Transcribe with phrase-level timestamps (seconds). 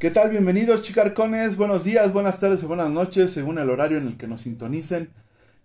[0.00, 0.30] ¿Qué tal?
[0.30, 4.26] Bienvenidos chicarcones, buenos días, buenas tardes o buenas noches, según el horario en el que
[4.26, 5.10] nos sintonicen.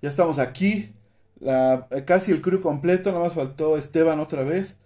[0.02, 0.90] Ya estamos aquí,
[1.40, 4.80] la, casi el crew completo, nada más faltó Esteban otra vez.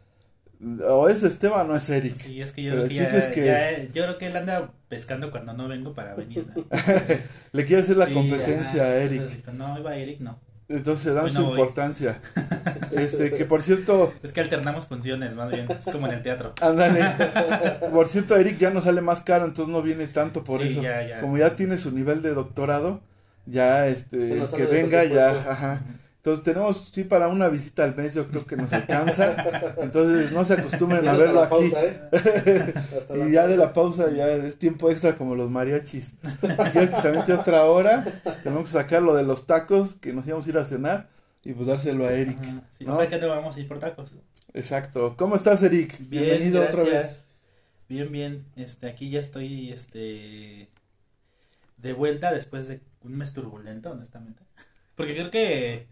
[0.87, 2.15] O es Esteban o es Eric.
[2.15, 4.35] Sí, es que yo, Pero creo que, ya, es que- ya- yo creo que él
[4.37, 6.45] anda pescando cuando no vengo para venir.
[6.55, 6.65] ¿no?
[7.53, 9.21] Le quiere hacer la Sí, competencia a Eric.
[9.21, 10.39] entonces no, iba Eric, no.
[10.69, 11.51] Entonces se dan Hoy su voy.
[11.51, 12.21] importancia.
[12.91, 15.67] Este, que por cierto, Es que alternamos funciones, más bien.
[15.71, 16.53] Es como en el teatro.
[16.59, 17.01] ándale.
[17.93, 20.81] Por cierto, Eric ya no sale más caro, entonces no viene tanto por Sí, eso.
[20.81, 21.21] ya, ya.
[21.21, 22.99] Como ya tiene su nivel de doctorado,
[23.45, 25.81] ya este, que venga ya, ajá.
[26.19, 29.73] Entonces tenemos, sí, para una visita al mes yo creo que nos alcanza.
[29.81, 31.69] Entonces no se acostumbren a verlo aquí.
[31.71, 32.73] pausa, ¿eh?
[33.29, 34.11] Y ya de la pausa.
[34.11, 36.15] ya es tiempo extra como los mariachis.
[36.41, 38.03] Si quieres que se aviente otra hora,
[38.43, 41.09] tenemos que sacar lo de los tacos que nos íbamos a ir a cenar
[41.41, 42.37] y pues dárselo a Eric.
[42.41, 42.93] Ajá, sí, ¿no?
[42.93, 44.11] O sea que no vamos a ir por tacos.
[44.53, 45.15] Exacto.
[45.17, 45.99] ¿Cómo estás, Eric?
[45.99, 46.81] Bien, Bienvenido gracias.
[46.81, 47.27] otra vez.
[47.87, 48.39] Bien, bien.
[48.57, 50.69] Este, aquí ya estoy, este,
[51.77, 54.43] de vuelta después de un mes turbulento, honestamente.
[54.95, 55.87] Porque creo que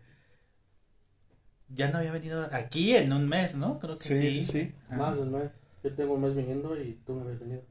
[1.70, 3.80] ya no había venido aquí en un mes, ¿no?
[3.80, 4.46] Creo que Sí, sí.
[4.46, 4.72] sí.
[4.96, 5.52] Más de un mes.
[5.84, 7.62] Yo tengo un mes viniendo y tú me habías venido.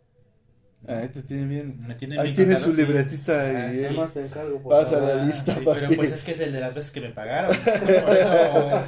[0.88, 1.80] Ahí te tiene bien.
[1.86, 2.76] Me tienen Ahí bien tiene su sí.
[2.76, 3.84] libretita Ah, y sí.
[3.84, 4.60] Nada más te encargo.
[4.62, 5.08] por Pasa favor.
[5.16, 7.56] la lista, sí, pero pues es que es el de las veces que me pagaron.
[8.04, 8.82] Por eso.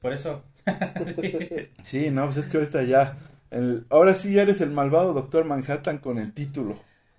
[0.00, 0.42] Por eso.
[1.84, 3.16] Sí, no, pues es que ahorita ya.
[3.50, 6.76] el- ahora sí ya eres el malvado Doctor Manhattan con el título.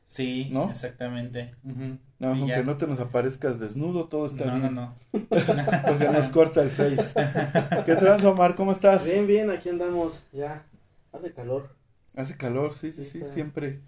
[0.07, 0.69] Sí, ¿No?
[0.69, 1.55] exactamente.
[1.63, 1.97] Ujú.
[2.23, 2.63] No, Sí, aunque ya.
[2.63, 4.75] no te nos aparezcas desnudo, todo está No, no, bien.
[4.75, 4.95] no.
[5.87, 7.13] Porque nos corta el face.
[7.85, 8.55] ¿Qué trans, Omar?
[8.55, 9.03] ¿Cómo estás?
[9.05, 10.23] Bien, bien, aquí andamos.
[10.31, 10.65] Ya.
[11.11, 11.69] Hace calor.
[12.15, 13.29] Hace calor, sí, sí, Sí, está.
[13.33, 13.81] siempre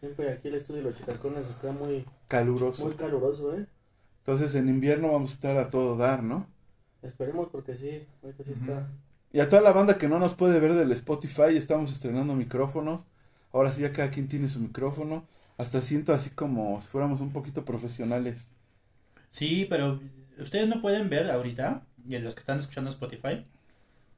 [0.00, 2.84] Siempre aquí el estudio de los chicarcones está muy, caluroso.
[2.86, 3.66] muy caluroso, ¿eh?
[4.20, 6.46] Entonces en invierno vamos a estar a todo dar, ¿no?
[7.02, 8.06] Esperemos porque sí.
[8.22, 8.88] Ahorita sí está.
[9.32, 13.06] Y a toda la banda que no nos puede ver del Spotify, estamos estrenando micrófonos.
[13.52, 15.24] Ahora sí ya cada quien tiene su micrófono.
[15.60, 18.48] Hasta siento así como si fuéramos un poquito profesionales.
[19.30, 20.00] Sí, pero
[20.38, 23.44] ustedes no pueden ver ahorita, y los que están escuchando Spotify,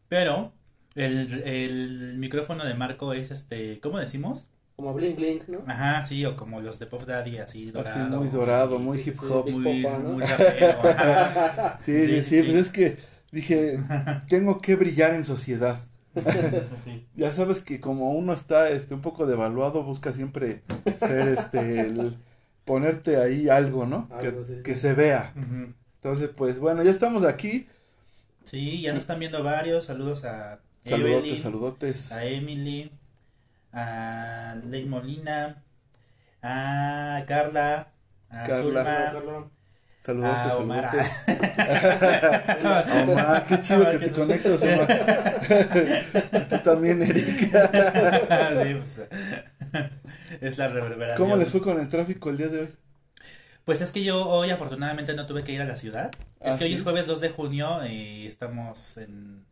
[0.08, 0.52] pero
[0.94, 4.48] el, el micrófono de Marco es este, ¿cómo decimos?
[4.76, 5.64] Como blink blink, ¿no?
[5.66, 8.04] Ajá, sí, o como los de Puff Daddy, así dorado.
[8.04, 9.48] Así muy dorado, muy hip hop.
[9.48, 10.14] Muy, Popa, ¿no?
[10.14, 10.78] muy rapero.
[11.80, 12.98] Sí, sí, Sí, sí, pues es que
[13.30, 13.78] dije,
[14.28, 15.78] tengo que brillar en sociedad.
[16.84, 17.06] Sí.
[17.14, 20.62] Ya sabes que como uno está este un poco devaluado, busca siempre
[20.96, 22.18] ser este el
[22.64, 24.08] ponerte ahí algo, ¿no?
[24.18, 24.62] Que, Algo, sí, sí.
[24.62, 25.32] que se vea.
[25.96, 27.66] Entonces, pues bueno, ya estamos aquí.
[28.44, 29.86] Sí, ya nos están viendo varios.
[29.86, 32.12] Saludos a Saludotes, Evelyn, saludotes.
[32.12, 32.90] a Emily,
[33.72, 35.62] a Ley Molina,
[36.42, 37.92] a Carla,
[38.30, 39.12] a Carla.
[39.12, 39.50] Zulma,
[40.04, 40.90] Saludotes, a Omar.
[40.90, 41.12] saludotes.
[43.08, 46.46] Omar, qué chido que te conectas, Omar.
[46.48, 47.24] Tú también, Eric.
[47.26, 47.50] Sí,
[48.74, 49.00] pues,
[50.40, 51.16] es la reverberación.
[51.18, 52.74] ¿Cómo les fue con el tráfico el día de hoy?
[53.64, 56.10] Pues es que yo hoy afortunadamente no tuve que ir a la ciudad.
[56.40, 59.44] es Ah, que hoy es jueves 2 de junio y estamos en...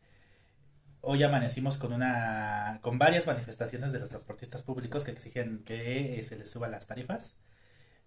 [1.03, 6.22] Hoy amanecimos con una con varias manifestaciones de los transportistas públicos que exigen que eh,
[6.22, 7.34] se les suba las tarifas,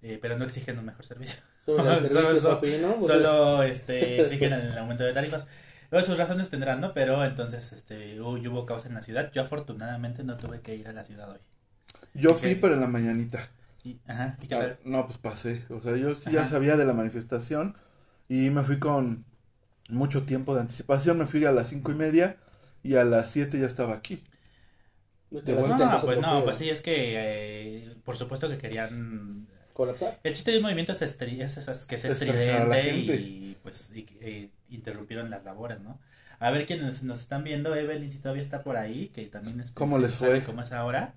[0.04, 1.40] eh, pero no exigen un mejor servicio.
[1.66, 2.50] Solo servicio, eso.
[2.50, 3.00] papi, ¿no?
[3.00, 5.48] Porque- Solo este, exigen el aumento de tarifas.
[5.92, 6.94] Luego sus razones tendrán, ¿no?
[6.94, 9.32] Pero entonces este, hoy hubo caos en la ciudad.
[9.34, 11.40] Yo afortunadamente no tuve que ir a la ciudad hoy.
[12.14, 13.50] Yo fui, pero en la mañanita.
[13.84, 15.66] Y, ajá, ¿y qué Ah, no, pues pasé.
[15.70, 17.76] O sea, yo sí ya sabía de la manifestación
[18.30, 19.26] y me fui con
[19.90, 21.18] mucho tiempo de anticipación.
[21.18, 22.38] Me fui a las cinco y media
[22.84, 24.24] y a las siete ya estaba aquí.
[25.32, 26.94] No, empezó pues no, pues sí, es que
[27.88, 29.43] eh, por supuesto que querían...
[29.74, 30.20] Colapsar.
[30.24, 33.92] El chiste de un movimiento es, estri- es- es- es que la estridente y pues
[33.96, 36.00] y- eh, interrumpieron las labores, ¿no?
[36.40, 39.74] A ver quienes nos están viendo, Evelyn si todavía está por ahí, que también este,
[39.76, 40.44] ¿Cómo les fue?
[40.44, 41.14] cómo es ahora,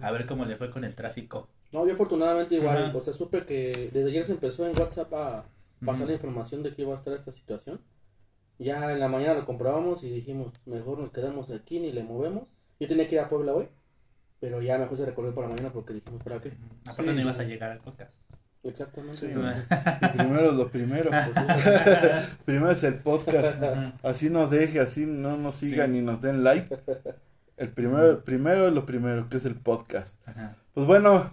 [0.00, 1.48] a ver cómo le fue con el tráfico.
[1.72, 2.96] No, yo afortunadamente igual, Ajá.
[2.96, 5.44] o sea, supe que desde ayer se empezó en WhatsApp a
[5.84, 7.80] pasar la información de que iba a estar esta situación.
[8.58, 12.44] Ya en la mañana lo comprobamos y dijimos, mejor nos quedamos aquí ni le movemos.
[12.80, 13.68] Yo tenía que ir a Puebla hoy,
[14.40, 16.52] pero ya mejor se recorrió por la mañana porque dijimos, ¿para qué?
[16.84, 17.20] Aparte Sí, no sí.
[17.20, 18.10] ibas a llegar al podcast.
[18.64, 19.16] Exactamente.
[19.18, 19.64] Sí, entonces,
[20.02, 21.10] Y primero es lo primero.
[21.10, 21.30] pues,
[22.44, 23.56] primero es el podcast.
[24.02, 25.98] Así nos deje, así no nos sigan Sí.
[25.98, 26.76] ni nos den like.
[27.56, 30.16] El primero, el primero es lo primero, que es el podcast.
[30.28, 30.56] Ajá.
[30.74, 31.30] Pues bueno,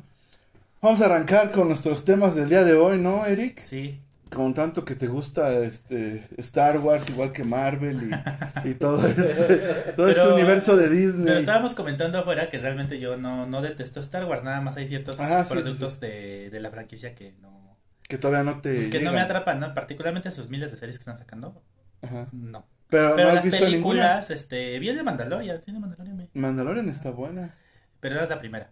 [0.81, 3.59] vamos a arrancar con nuestros temas del día de hoy, ¿no, Eric?
[3.59, 8.23] Sí, con tanto que te gusta este Star Wars, igual que Marvel
[8.63, 11.25] y, y todo este, todo este universo de Disney.
[11.25, 14.87] Pero estábamos comentando afuera que realmente yo no, no detesto Star Wars, nada más hay
[14.87, 18.69] ciertos Ajá, sí, productos sí, De, de la franquicia que no, Que todavía no te.
[18.73, 19.73] pues que no me atrapan, ¿no?
[19.73, 21.63] Particularmente sus miles de series que están sacando,
[22.01, 22.27] Ajá.
[22.31, 22.69] no.
[22.89, 24.19] Pero, Pero no has las visto ninguna.
[24.19, 26.29] películas, este, vi el de Mandalorian, de Mandalorian.
[26.35, 27.55] Mandalorian está buena.
[27.99, 28.71] pero no es la primera.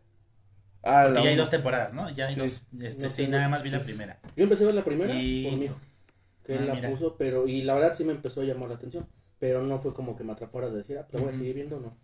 [0.83, 2.09] Ah, Porque la ya hay dos temporadas, ¿no?
[2.09, 2.39] Ya hay Sí.
[2.41, 4.19] dos, este, No sí, nada más vi la primera.
[4.35, 5.79] Yo empecé a ver la primera Y- por mi hijo,
[6.45, 6.89] que Ah, él la mira.
[6.89, 9.07] puso, pero, y la verdad sí me empezó a llamar la atención,
[9.39, 11.55] pero no fue como que me atrapara de decir, ah, pues la voy a seguir
[11.55, 11.97] viendo, no.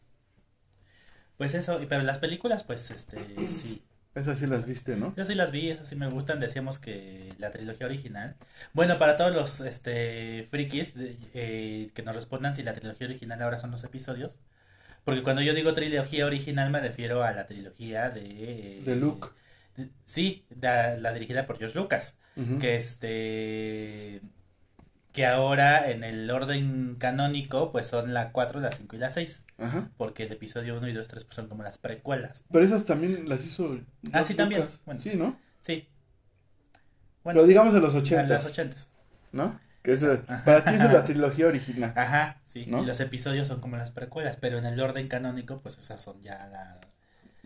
[1.38, 3.18] Pues eso, y- pero las películas, pues, este,
[3.48, 3.82] sí.
[4.16, 5.14] Esas sí las viste, ¿no?
[5.16, 6.40] Yo sí las vi, esas sí me gustan.
[6.40, 8.36] Decíamos que la trilogía original.
[8.74, 13.42] Bueno, para todos los este, frikis de- eh, que nos respondan si la trilogía original
[13.42, 14.40] ahora son los episodios.
[15.10, 18.82] Porque cuando yo digo trilogía original me refiero a la trilogía de...
[18.86, 19.30] De Luke.
[19.76, 22.18] de- sí, la, la dirigida por George Lucas.
[22.36, 22.60] Ujú.
[22.60, 24.22] Que este...
[25.12, 29.44] Que ahora en el orden canónico pues son la 4, la 5 y la 6.
[29.58, 29.90] Ajá.
[29.98, 32.46] Porque el episodio 1 y 2, 3 pues son como las precuelas.
[32.52, 33.80] Pero esas también las hizo.
[34.12, 34.62] Ah, George sí, también.
[34.62, 34.82] Lucas.
[34.86, 35.02] Bueno.
[35.02, 35.38] Sí, ¿no?
[35.62, 35.88] Sí.
[37.26, 38.78] Lo digamos de los a ochentas, las 80.
[39.34, 39.60] ¿no?
[39.90, 41.94] Que es, eh, para ti es la trilogía original.
[41.96, 42.66] Ajá, sí.
[42.68, 42.84] ¿No?
[42.84, 46.22] Y los episodios son como las precuelas, pero en el orden canónico, pues esas son
[46.22, 46.80] ya la-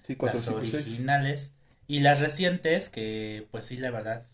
[0.05, 0.73] Sí, cuatro, las cinco, seis.
[0.75, 1.53] originales.
[1.87, 4.25] Y las recientes, que pues sí, la verdad,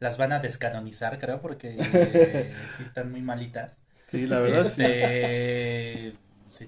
[0.00, 3.78] las van a descanonizar, creo, porque eh, sí están muy malitas.
[4.10, 4.66] Sí, la verdad.
[4.66, 6.18] Este, sí,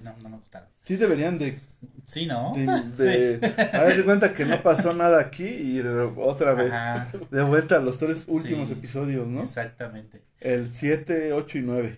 [0.03, 0.67] no, no me gustaron.
[0.83, 1.59] Sí deberían de,
[2.05, 2.53] Sí, ¿no?
[2.55, 5.79] de, de de cuenta que no pasó nada aquí y
[6.17, 8.73] otra vez Ajá, de vuelta a los tres últimos Sí.
[8.75, 9.43] episodios, ¿no?
[9.43, 10.21] exactamente.
[10.39, 11.97] El 7, 8 y 9.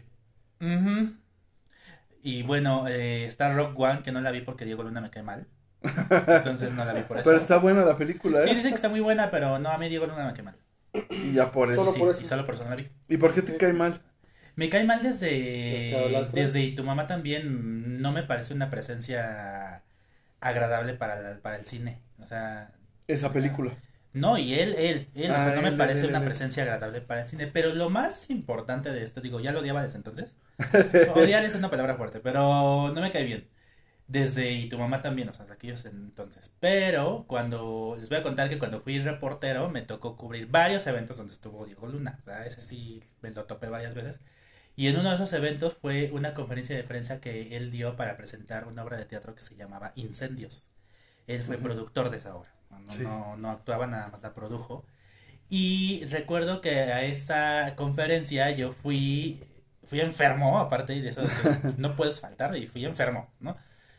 [0.61, 1.13] Ujú.
[2.23, 5.23] Y bueno, eh, está Rock One, que no la vi porque Diego Luna me cae
[5.23, 5.47] mal.
[5.81, 7.27] Entonces no la vi por eso.
[7.29, 8.55] Pero está buena la película, Sí, ¿eh?
[8.55, 10.55] dicen que está muy buena, pero no, a mí Diego Luna me cae mal.
[11.09, 11.81] Y ya por eso.
[11.81, 12.21] Solo Sí, por eso.
[12.21, 12.87] y solo por eso no la vi.
[13.07, 13.99] ¿Y por qué te cae mal?
[14.55, 19.83] Me cae mal desde, desde y tu mamá también no me parece una presencia
[20.41, 22.01] agradable para, la- para el cine.
[22.19, 22.73] O sea,
[23.07, 23.77] Esa película.
[24.13, 26.23] no, y él, él, él, o Ah, sea, no me él, parece él, una él.
[26.23, 27.47] presencia agradable para el cine.
[27.47, 30.35] Pero lo más importante de esto, digo, ya lo odiaba desde entonces.
[31.05, 33.49] Odiar es una palabra fuerte, pero no me cae bien.
[34.07, 36.55] Desde y tu mamá también, o sea, de aquellos entonces.
[36.59, 41.17] Pero cuando, les voy a contar que cuando fui reportero me tocó cubrir varios eventos
[41.17, 42.19] donde estuvo Diego Luna.
[42.21, 44.21] O sea, ese sí me lo topé varias veces.
[44.81, 48.17] Y en uno de esos eventos fue una conferencia de prensa que él dio para
[48.17, 50.65] presentar una obra de teatro que se llamaba Incendios.
[51.27, 52.49] Él fue productor de esa obra.
[52.71, 53.03] No, no, Sí.
[53.03, 54.83] no, no actuaba, nada más la produjo.
[55.49, 59.43] Y recuerdo que a esa conferencia yo fui,
[59.85, 63.51] fui enfermo, aparte de eso, de que no puedes faltar, y fui enfermo, ¿no?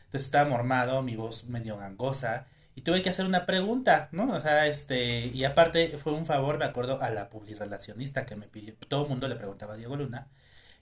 [0.07, 4.33] Entonces estaba mormado, mi voz medio gangosa, y tuve que hacer una pregunta, ¿no?
[4.33, 8.49] O sea, este, y aparte fue un favor, me acuerdo, a la publirelacionista que me
[8.49, 10.27] pidió, todo el mundo le preguntaba a Diego Luna,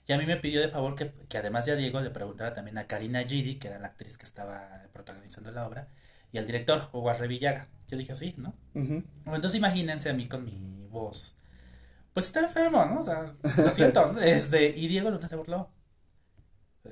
[0.06, 2.54] y a mí me pidió de favor que, que además de a Diego le preguntara
[2.54, 5.88] también a Karina Gidi, que era la actriz que estaba protagonizando la obra,
[6.32, 7.68] y al director, Hugo Arrevillaga.
[7.88, 8.54] Yo dije sí, ¿no?
[8.74, 11.36] Entonces imagínense a mí con mi voz.
[12.14, 13.00] Pues está enfermo, ¿no?
[13.00, 14.16] O sea, lo siento.
[14.22, 15.70] Este, y Diego Luna se burló.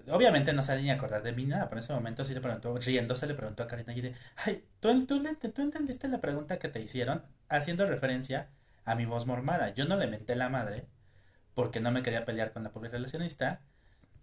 [0.08, 2.40] Obviamente no sale ni a acordar de mí nada, pero en ese momento sí le
[2.40, 5.20] preguntó, riéndose le preguntó a Karina Gide, ay, ¿tú, tú,
[5.52, 8.50] tú entendiste la pregunta que te hicieron haciendo referencia
[8.84, 9.70] a mi voz mormada.
[9.74, 10.86] Yo no le menté la madre
[11.60, 13.60] porque no me quería pelear con la pobre relacionista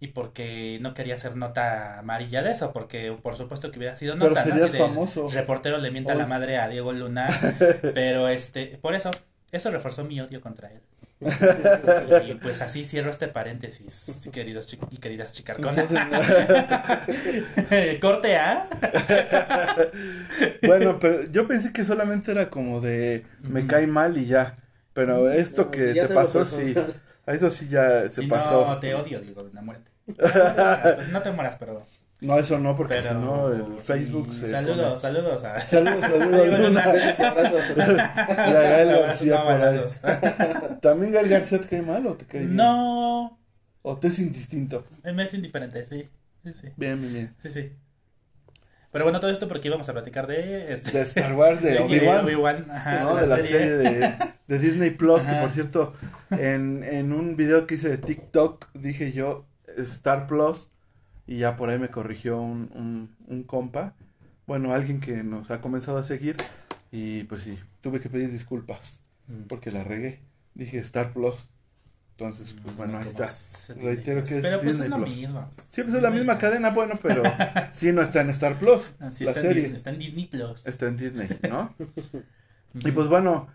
[0.00, 4.14] y porque no quería hacer nota amarilla de eso, porque por supuesto que hubiera sido
[4.14, 5.28] Pero nota, Así de, famoso.
[5.30, 7.28] reportero le mienta la madre a Diego Luna,
[7.94, 9.10] pero este, por eso,
[9.52, 10.80] eso reforzó mi odio contra él.
[12.28, 15.88] Y pues así cierro este paréntesis, queridos chi- y queridas chicarconas.
[18.00, 18.68] Corte A.
[20.62, 24.58] bueno, pero yo pensé que solamente era como de me cae mal y ya.
[24.92, 26.74] Pero esto No, que si te pasó, sí.
[27.32, 28.66] Eso sí ya se Si pasó.
[28.66, 29.90] no, te odio, Diego Luna, muerte.
[30.06, 31.86] Pues No te mueras, pero.
[32.20, 34.48] No, eso no, porque si no el Facebook sí, se...
[34.48, 35.60] Saludos, saludos a.
[35.60, 36.68] Saludos, saludos, Diego Luna.
[36.68, 36.92] Luna.
[36.92, 37.76] Besos y abrazos.
[37.76, 39.58] Y a Gael Abrazos García no por ahí.
[39.60, 40.00] balados.
[40.80, 42.56] ¿También Gael García te cae mal o te cae bien?
[42.56, 43.38] No,
[43.82, 44.84] ¿O te es indistinto?
[45.04, 46.08] me es indiferente, sí.
[46.44, 46.68] Sí, sí.
[46.76, 47.36] Bien, bien, bien.
[47.42, 47.72] Sí, sí.
[48.90, 50.72] Pero bueno, todo esto porque íbamos a platicar de.
[50.72, 52.66] Este, De Star Wars, de Obi-Wan.
[53.02, 53.16] ¿no?
[53.16, 54.16] De la serie de,
[54.46, 55.92] de Disney Plus, que por cierto,
[56.30, 60.70] en, en un video que hice de TikTok dije yo Star Plus
[61.26, 63.94] y ya por ahí me corrigió un, un, un compa,
[64.46, 66.36] bueno, alguien que nos ha comenzado a seguir
[66.90, 69.42] y pues sí, tuve que pedir disculpas Mm.
[69.46, 70.22] porque la regué,
[70.54, 71.50] dije Star Plus,
[72.18, 73.24] entonces pues bueno, ahí está.
[73.26, 74.28] es Disney Reitero Plus.
[74.28, 75.16] que es Pero pues Disney es Plus.
[75.16, 75.50] mismo.
[75.70, 77.22] Sí, pues es la misma cadena, bueno, pero
[77.70, 79.98] sí no está en Star Plus, Ah, sí, la está en serie Disney- está en
[80.00, 80.66] Disney Plus.
[80.66, 81.74] está en Disney, ¿no?
[82.74, 83.48] Y pues bueno,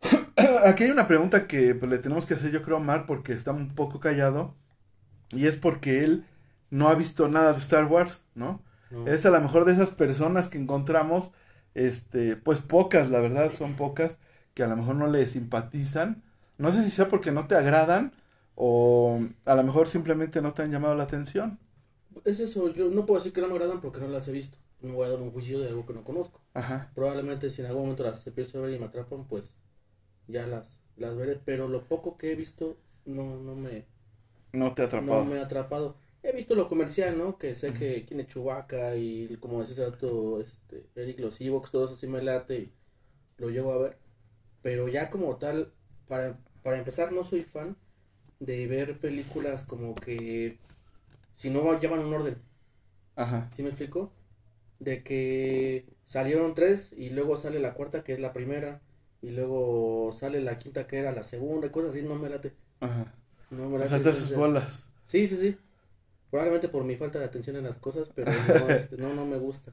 [0.64, 3.32] Aquí hay una pregunta que pues, le tenemos que hacer yo creo a Omar porque
[3.34, 4.54] está un poco callado
[5.30, 6.24] y es porque él
[6.70, 8.62] no ha visto nada de Star Wars, ¿no?
[8.90, 9.06] No.
[9.06, 11.32] Es a lo mejor de esas personas que encontramos,
[11.74, 14.18] este, pues pocas, la verdad, son pocas,
[14.54, 16.22] que a lo mejor no le simpatizan.
[16.60, 18.12] No sé si sea porque no te agradan
[18.54, 21.58] o a lo mejor simplemente no te han llamado la atención.
[22.24, 24.58] Es eso, yo no puedo decir que no me agradan porque no las he visto.
[24.80, 26.40] No voy a dar un juicio de algo que no conozco.
[26.54, 29.58] Ajá, Probablemente si en algún momento las empiezo a ver y me atrapan, pues
[30.28, 31.36] ya las, las veré.
[31.44, 33.86] Pero lo poco que he visto no, no, me,
[34.52, 35.24] no te ha atrapado.
[35.24, 35.96] no me ha atrapado.
[36.22, 37.38] He visto lo comercial, ¿no?
[37.38, 41.96] Que sé que tiene Chewbacca y como decís alto, este, Eric los Ewoks, todo eso
[41.96, 42.72] sí me late y
[43.38, 43.98] lo llevo a ver.
[44.62, 45.72] Pero ya como tal,
[46.08, 47.76] para, para empezar, no soy fan
[48.38, 50.58] de ver películas como que
[51.34, 52.36] si no llevan un orden.
[53.16, 54.12] Ajá, ¿Sí me explico?
[54.78, 58.80] De que salieron tres y luego sale la cuarta que es la primera
[59.22, 62.52] y luego sale la quinta que era la segunda y cosas así, no me late.
[62.80, 63.12] ajá.
[63.50, 63.90] No me O late.
[63.90, 64.86] sea, te haces entonces- bolas.
[65.06, 65.56] Sí, sí, sí.
[66.30, 69.36] Probablemente por mi falta de atención en las cosas, pero no, este, no, no me
[69.38, 69.72] gusta.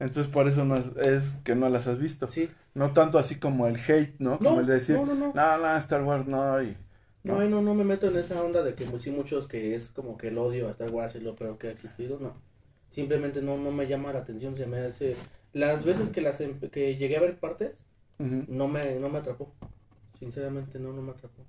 [0.00, 2.28] Entonces por eso no es, es que no las has visto.
[2.28, 2.50] Sí.
[2.74, 4.38] No tanto así como el hate, ¿no?
[4.38, 5.32] Como No, el de decir, no, no, no.
[5.34, 6.76] no, no, Star Wars no, y...
[7.22, 9.88] No, no, no me meto en esa onda de que pues, sí muchos que es
[9.88, 12.34] como que el odio a Star Wars es lo peor que ha existido, no.
[12.90, 15.16] Simplemente no, no me llama la atención, se me hace...
[15.52, 17.78] Las veces que las em- que llegué a ver partes,
[18.46, 19.52] no me, no me atrapó.
[20.18, 21.44] Sinceramente no, no me atrapó.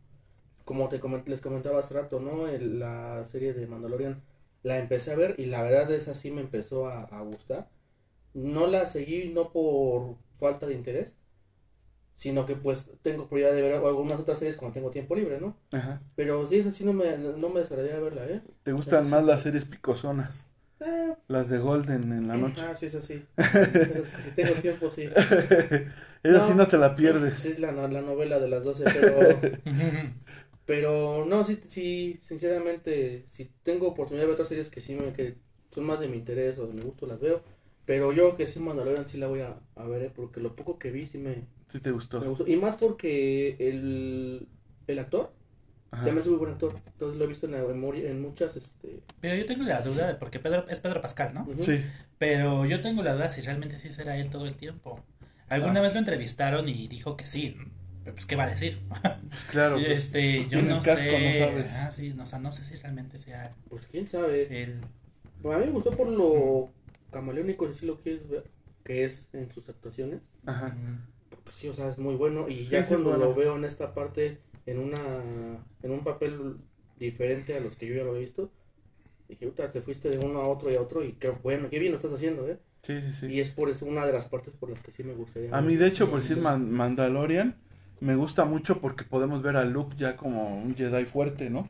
[0.66, 2.48] Como te coment- les comentaba hace rato, ¿no?
[2.48, 4.22] El- la serie de Mandalorian
[4.64, 7.68] la empecé a ver y la verdad esa sí me empezó a, a gustar.
[8.36, 11.16] No la seguí no por falta de interés,
[12.16, 15.58] sino que pues tengo prioridad de ver algunas otras series cuando tengo tiempo libre, ¿no?
[15.72, 16.02] Ajá.
[16.16, 18.42] Pero sí, esa sí no me, no me desagradaría verla, ¿eh?
[18.64, 20.50] ¿Te gustan más las series picosonas?
[20.80, 22.62] Eh, Las de Golden en la noche.
[22.68, 23.24] Ah, sí, es así.
[24.24, 25.04] si tengo tiempo, sí.
[26.24, 26.56] Esa sí No.
[26.56, 27.46] no te la pierdes.
[27.46, 29.40] Es la, no- la novela de las 12, pero...
[30.66, 35.14] Pero no, sí, sí, sinceramente, si tengo oportunidad de ver otras series que sí me,
[35.14, 35.36] que
[35.70, 37.44] son más de mi interés o de mi gusto, las veo.
[37.86, 40.12] Pero yo que sí Mandalorian sí la voy a, a ver, ¿eh?
[40.16, 42.20] porque lo poco que vi sí me, Sí te gustó.
[42.22, 42.48] me gustó.
[42.48, 44.48] Y más porque el,
[44.88, 45.32] el actor
[45.92, 46.04] Ajá.
[46.04, 46.74] se me hace muy buen actor.
[46.88, 49.02] Entonces lo he visto en, en, mori- en muchas, este...
[49.22, 51.48] Pero yo tengo la duda, de- porque Pedro, es Pedro Pascal, ¿no?
[51.60, 51.84] Sí.
[52.18, 55.00] Pero yo tengo la duda si realmente sí será él todo el tiempo.
[55.48, 55.84] Alguna Ah.
[55.84, 57.56] vez lo entrevistaron y dijo que sí.
[58.04, 58.80] Pero pues, ¿qué va a decir?
[59.30, 59.76] Pues claro.
[59.76, 61.40] pues, este, yo no el casco sé.
[61.40, 61.72] no sabes.
[61.76, 64.64] Ah, sí, no, o sea, no sé si realmente sea Pues quién sabe.
[64.64, 64.80] él.
[65.42, 66.70] Pues a mí me gustó por lo
[67.16, 68.44] camaleónico, si lo quieres ver,
[68.84, 70.22] que es en sus actuaciones.
[70.46, 70.76] Ajá.
[71.30, 72.50] Porque sí, o sea, es muy bueno.
[72.50, 75.02] Y ya sí, cuando lo veo en esta parte, en una
[75.84, 76.58] en un papel
[77.00, 78.52] diferente a los que yo ya lo había visto,
[79.30, 81.04] dije, puta, te fuiste de uno a otro y a otro.
[81.04, 82.60] Y qué bueno, qué bien lo estás haciendo, ¿eh?
[82.82, 83.26] Sí, sí, sí.
[83.28, 85.56] Y es por eso una de las partes por las que sí me gustaría.
[85.58, 87.56] A mí, de hecho, por decir Man- Mandalorian,
[88.00, 91.68] me gusta mucho porque podemos ver a Luke ya como un Jedi fuerte, ¿no?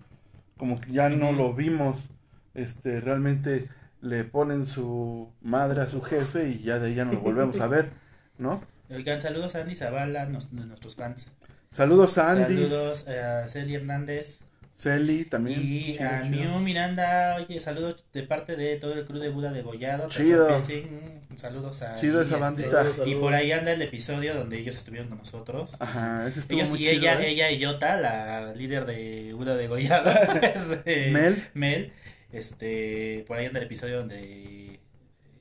[0.57, 2.09] Como que ya no lo vimos,
[2.53, 3.69] este, realmente
[4.05, 7.59] le ponen su madre a su jefe y ya de ahí ya no lo volvemos
[7.59, 7.89] a ver,
[8.37, 8.61] ¿no?
[8.89, 11.27] Oigan, saludos a Andy Zavala, nos- de nuestros fans.
[11.71, 14.39] Saludos a Andy, Saludos a Celia Hernández
[14.77, 15.59] Celi también.
[15.61, 16.19] y chido, a.
[16.23, 17.37] Miu Miranda.
[17.37, 20.09] Oye, saludos de parte de todo el crew de Buda de Gollado.
[20.09, 20.59] Chido.
[20.59, 22.83] Mm, Saludos a Chido esa y, bandita.
[22.83, 25.71] Saludos, Y por ahí anda el episodio donde ellos estuvieron con nosotros.
[25.79, 27.29] Ajá, ese estuvo Ellos- muy y chido, ella, ¿eh?
[27.29, 30.11] ella y Yota, la líder de Buda de Gollado.
[30.41, 31.41] este, Mel.
[31.53, 31.93] Mel.
[32.35, 34.79] Este, por ahí anda el episodio donde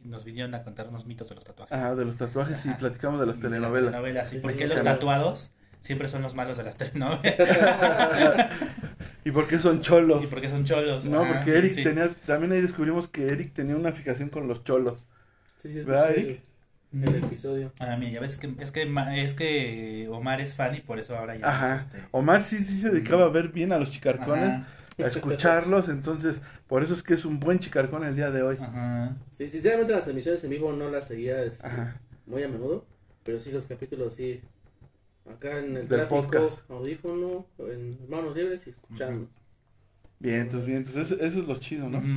[0.05, 1.75] nos vinieron a contar unos mitos de los tatuajes.
[1.77, 3.91] Ajá, de los tatuajes y platicamos de las Y telenovelas.
[3.91, 6.77] telenovelas, ¿Y Sí, por sí, qué sí, los tatuados siempre son los malos de las
[6.77, 7.37] telenovelas?
[9.25, 10.25] ¿Y por qué son cholos?
[10.25, 11.05] y porque son cholos.
[11.05, 11.83] No, Ah, porque Eric sí.
[11.83, 15.05] tenía, también ahí descubrimos que Eric tenía una fijación con los cholos.
[15.63, 16.41] Sí, sí, ¿Verdad, Eric?
[16.93, 17.73] El, el episodio.
[17.79, 18.83] Ah, mira, ya ves que es que
[19.25, 21.75] es que Omar es fan y por eso ahora ya Ajá.
[21.87, 24.67] este, Omar sí, sí se dedicaba a ver bien a los chicarcones, Ajá,
[25.01, 28.59] a escucharlos, entonces por eso es que es un buen chicarcón el día de hoy.
[28.59, 29.17] ajá.
[29.37, 31.69] Sí, sinceramente las transmisiones en vivo no las seguía este,
[32.27, 32.87] muy a menudo,
[33.23, 34.41] pero sí los capítulos sí.
[35.27, 36.71] Acá en Del el tráfico, podcast.
[36.71, 39.29] audífono, en manos libres y escuchando.
[40.19, 42.09] Bien, entonces, bien, entonces eso, eso es lo chido, ¿no?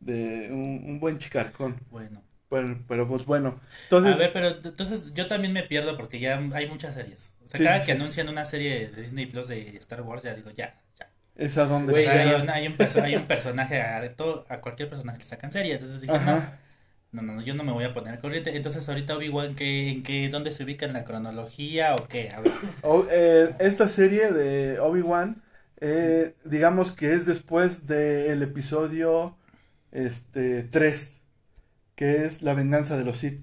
[0.00, 1.76] De un, un buen chicarcón.
[1.90, 2.22] Bueno.
[2.50, 6.38] Bueno, pero pues bueno, entonces, A ver, pero entonces yo también me pierdo porque ya
[6.54, 7.30] hay muchas series.
[7.46, 10.22] O sea, Sí, cada sí, que anuncian una serie de Disney Plus de Star Wars,
[10.22, 10.81] ya digo, ya.
[11.36, 14.60] Es a donde Güey, hay, un, hay, un perso- hay un personaje, a, todo, a
[14.60, 15.74] cualquier personaje le sacan serie.
[15.74, 16.58] Entonces dije, Ajá.
[17.12, 18.56] no, no, no, yo no me voy a poner al corriente.
[18.56, 22.28] Entonces ahorita Obi-Wan, ¿qué, ¿en qué, dónde se ubica en la cronología o qué?
[22.34, 22.52] A ver.
[22.82, 25.42] O- eh, esta serie de Obi-Wan,
[25.80, 29.36] eh, digamos que es después del episodio
[29.90, 31.22] este 3,
[31.94, 33.42] que es la venganza de los Sith,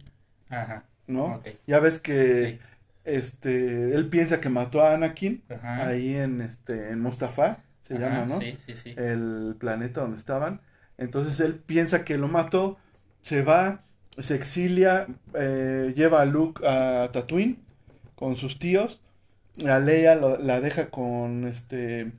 [0.50, 0.84] Ajá.
[1.08, 1.42] ¿no?
[1.68, 2.60] Ya ves que Sí.
[3.04, 5.88] este, él piensa que mató a Anakin Ajá.
[5.88, 8.40] ahí en, este, en Mustafa, se Ajá, llama, ¿no?
[8.40, 8.98] Sí, sí, sí.
[8.98, 10.62] el planeta donde estaban.
[10.98, 12.78] Entonces él piensa que lo mató,
[13.22, 13.84] se va,
[14.20, 17.60] se exilia, eh, lleva a Luke a Tatooine
[18.16, 19.04] con sus tíos.
[19.68, 22.14] A Leia lo- la deja con este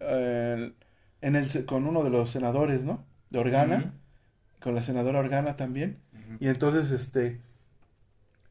[0.00, 0.72] eh,
[1.20, 3.04] en el, con uno de los senadores, ¿no?
[3.30, 3.94] De Organa,
[4.62, 5.98] con la senadora Organa también.
[6.40, 7.40] Y entonces, este,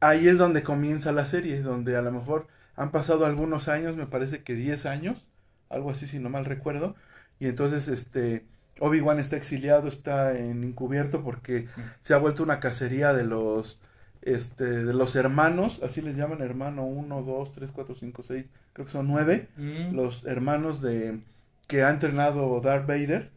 [0.00, 4.06] ahí es donde comienza la serie, donde a lo mejor han pasado algunos años, me
[4.06, 5.26] parece que 10 años,
[5.68, 6.94] algo así si no mal recuerdo,
[7.38, 8.44] y entonces, este,
[8.80, 11.68] Obi-Wan está exiliado, está en encubierto porque
[12.02, 13.80] se ha vuelto una cacería de los,
[14.22, 18.86] este, de los hermanos, así les llaman, hermano 1, 2, 3, 4, 5, 6, creo
[18.86, 21.20] que son 9, Mm, los hermanos de,
[21.68, 23.30] que ha entrenado Darth Vader,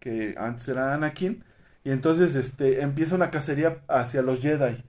[0.00, 1.42] que antes era Anakin,
[1.84, 4.82] y entonces, este, empieza una cacería hacia los Jedi.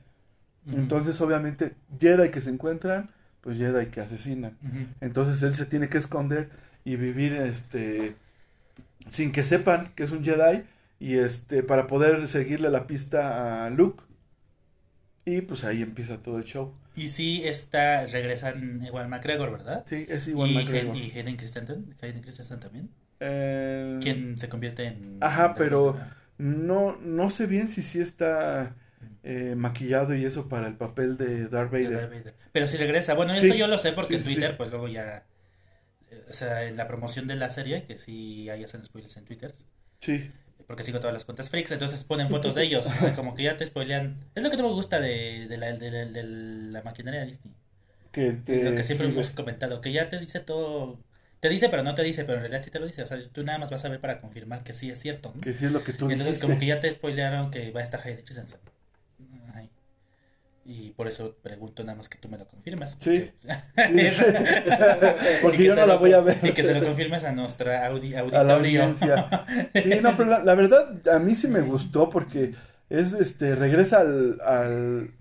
[0.68, 3.10] ujú, Entonces, obviamente, Jedi que se encuentran,
[3.42, 4.58] pues Jedi que asesinan.
[4.64, 4.88] ujú.
[5.00, 6.50] Entonces él se tiene que esconder
[6.88, 8.16] y vivir este
[9.10, 10.64] sin que sepan que es un Jedi
[11.00, 14.04] y este para poder seguirle la pista a Luke.
[15.26, 16.74] Y pues ahí empieza todo el show.
[16.96, 19.84] Y sí, está, regresan igual McGregor, ¿verdad?
[19.86, 20.96] Sí, es igual McGregor.
[20.96, 22.90] Y Hayden Christensen, Hayden Christensen también.
[23.20, 25.18] Eh, Quien se convierte en...
[25.22, 25.98] Ajá, en- pero-
[26.40, 28.76] no no sé bien si sí está
[29.24, 32.00] eh, maquillado y eso para el papel de Darth de Vader.
[32.02, 32.36] Darth Vader.
[32.52, 34.56] Pero si regresa, bueno, Sí, esto yo lo sé porque sí, en Twitter, sí.
[34.58, 35.26] pues luego ya...
[36.30, 39.54] O sea, en la promoción de la serie, que sí hay hacen spoilers en Twitter,
[40.02, 40.32] Sí,
[40.68, 43.44] porque sigo todas las cuentas freaks, entonces ponen fotos de ellos, o sea, como que
[43.44, 44.18] ya te spoilean.
[44.36, 47.28] Es lo que no me gusta de, de, la, de, la, de la maquinaria de
[47.28, 47.54] Disney.
[48.12, 51.00] que te lo que siempre hemos comentado, que ya te dice todo,
[51.40, 53.18] te dice pero no te dice, pero en realidad sí te lo dice, o sea,
[53.32, 55.42] tú nada más vas a ver para confirmar que sí es cierto, ¿no?
[55.42, 56.42] que sí es lo que tú Y entonces dijiste.
[56.42, 58.60] como que ya te spoilearon que va a estar Hayden Christensen.
[60.70, 62.98] Y por eso pregunto nada más que tú me lo confirmes.
[63.00, 63.32] Sí.
[63.40, 64.28] porque- Sí.
[65.42, 66.38] Porque que yo no la voy a ver.
[66.44, 68.56] Y que se lo confirmes a nuestra audi a la auditorio.
[68.84, 69.46] audiencia.
[69.74, 72.52] Sí, no, pero la, la verdad a mí sí me gustó porque
[72.90, 75.12] es este regresa al, al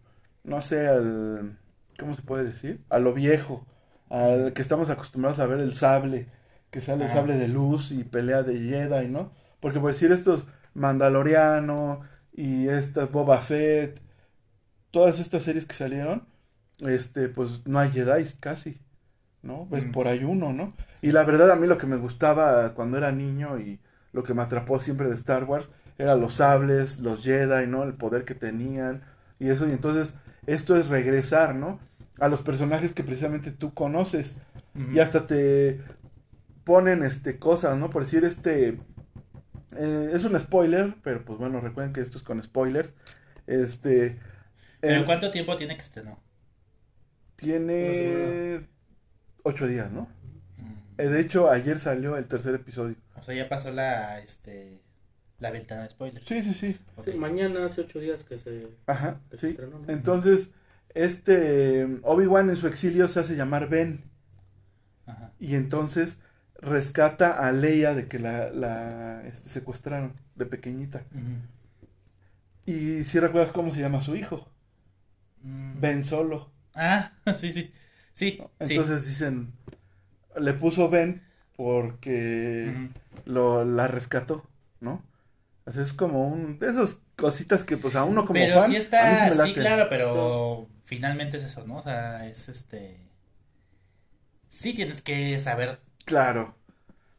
[0.43, 1.57] no sé, al
[1.99, 2.81] ¿cómo se puede decir?
[2.91, 3.65] A lo viejo,
[4.11, 6.27] al que estamos acostumbrados a ver el sable,
[6.73, 9.33] que sale el sable de luz y pelea de Jedi, ¿no?
[9.61, 12.01] Porque por decir estos Mandaloriano
[12.33, 14.01] y estas Boba Fett,
[14.91, 16.27] todas estas series que salieron,
[16.87, 18.79] este pues no hay Jedi casi.
[19.43, 19.67] ¿no?
[19.71, 19.93] Ves Mm.
[19.93, 20.75] por ahí uno, ¿no?
[21.03, 23.79] Y la verdad a mí lo que me gustaba cuando era niño y
[24.13, 27.85] lo que me atrapó siempre de Star Wars eran los sables, los Jedi, ¿no?
[27.85, 29.03] El poder que tenían
[29.39, 29.69] y eso.
[29.69, 30.15] Y entonces
[30.47, 31.79] esto es regresar, ¿no?
[32.19, 34.37] A los personajes que precisamente tú conoces
[34.93, 35.81] y hasta te
[36.65, 37.89] ponen este cosas, ¿no?
[37.91, 38.81] Por decir este
[39.77, 42.95] eh, es un spoiler, pero pues bueno, recuerden que esto es con spoilers.
[43.47, 44.19] Este
[44.81, 46.19] ¿Pero eh, cuánto tiempo tiene que estrenó?
[47.37, 48.67] tiene
[49.45, 50.09] ocho días, ¿no?
[50.59, 50.99] Mm.
[50.99, 52.97] Eh, De hecho, ayer salió el tercer episodio.
[53.15, 54.81] O sea, ya pasó la, este,
[55.39, 56.27] la ventana de spoilers.
[56.27, 56.79] Sí, sí, sí.
[57.17, 58.69] Mañana hace ocho días que se...
[58.87, 59.51] Ajá, que se sí.
[59.51, 59.87] estrenó, ¿no?
[59.93, 60.51] Entonces,
[60.95, 64.05] este Obi-Wan en su exilio se hace llamar Ben.
[65.07, 65.33] Ajá.
[65.39, 66.19] Y entonces
[66.61, 71.05] rescata a Leia de que la, la este, secuestraron de pequeñita.
[72.67, 74.47] Y si recuerdas cómo se llama su hijo.
[75.81, 76.51] Ben Solo.
[76.75, 77.73] Ah, sí, sí.
[78.15, 78.75] Sí, sí.
[78.75, 79.53] Entonces dicen,
[80.37, 81.23] le puso Ben
[81.57, 82.75] porque
[83.27, 84.45] lo, la rescató,
[84.81, 85.03] ¿no?
[85.67, 88.73] O sea, es como un de esas cositas que pues a uno como pero fan
[88.73, 89.63] sí a está, mí sí me sí, laten.
[89.63, 91.79] claro, pero finalmente es eso, ¿no?
[91.79, 93.01] O sea, es este...
[94.49, 96.55] Sí tienes que saber Claro.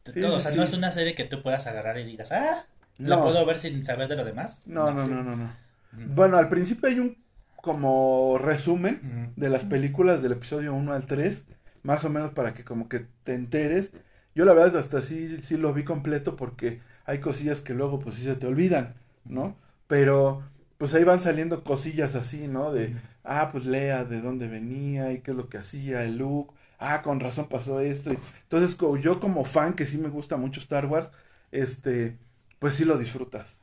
[0.06, 2.66] Sí, todo, o sea, no es una serie que tú puedas agarrar y digas, ah,
[3.04, 3.22] ¿la No.
[3.22, 4.60] puedo ver sin saber de lo demás?
[4.66, 5.56] No, no, no, no, no.
[5.92, 6.08] Ujú.
[6.14, 7.16] Bueno, al principio hay un
[7.62, 11.46] como resumen de las películas del episodio 1 al 3,
[11.82, 13.92] más o menos para que como que te enteres.
[14.34, 18.14] Yo la verdad hasta sí, sí lo vi completo porque hay cosillas que luego pues
[18.14, 18.94] sí se te olvidan,
[19.24, 19.56] ¿no?
[19.86, 20.42] Pero
[20.78, 22.72] pues ahí van saliendo cosillas así, ¿no?
[22.72, 22.94] De,
[23.24, 27.02] ah, pues Lea de dónde venía y qué es lo que hacía, el look, ah,
[27.02, 28.10] con razón pasó esto.
[28.42, 31.10] Entonces yo como fan que sí me gusta mucho Star Wars,
[31.50, 32.16] este,
[32.60, 33.60] pues sí lo disfrutas.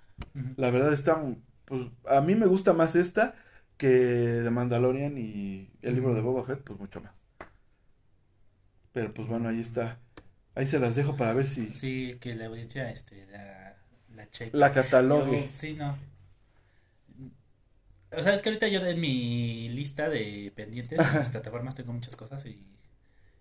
[0.58, 1.22] La verdad está,
[1.66, 3.36] pues a mí me gusta más esta
[3.78, 7.14] que de Mandalorian y el libro de Boba Fett, pues mucho más.
[8.94, 10.00] Pero pues bueno, ahí está.
[10.56, 13.78] Ahí se las dejo para ver si Sí, que la audiencia, este, la,
[14.16, 14.58] la cheque.
[14.60, 15.48] la catalogue.
[15.48, 15.98] Yo, sí, no.
[18.12, 21.92] O sea, es que ahorita yo en mi lista de pendientes en las plataformas tengo
[21.94, 22.66] muchas cosas y,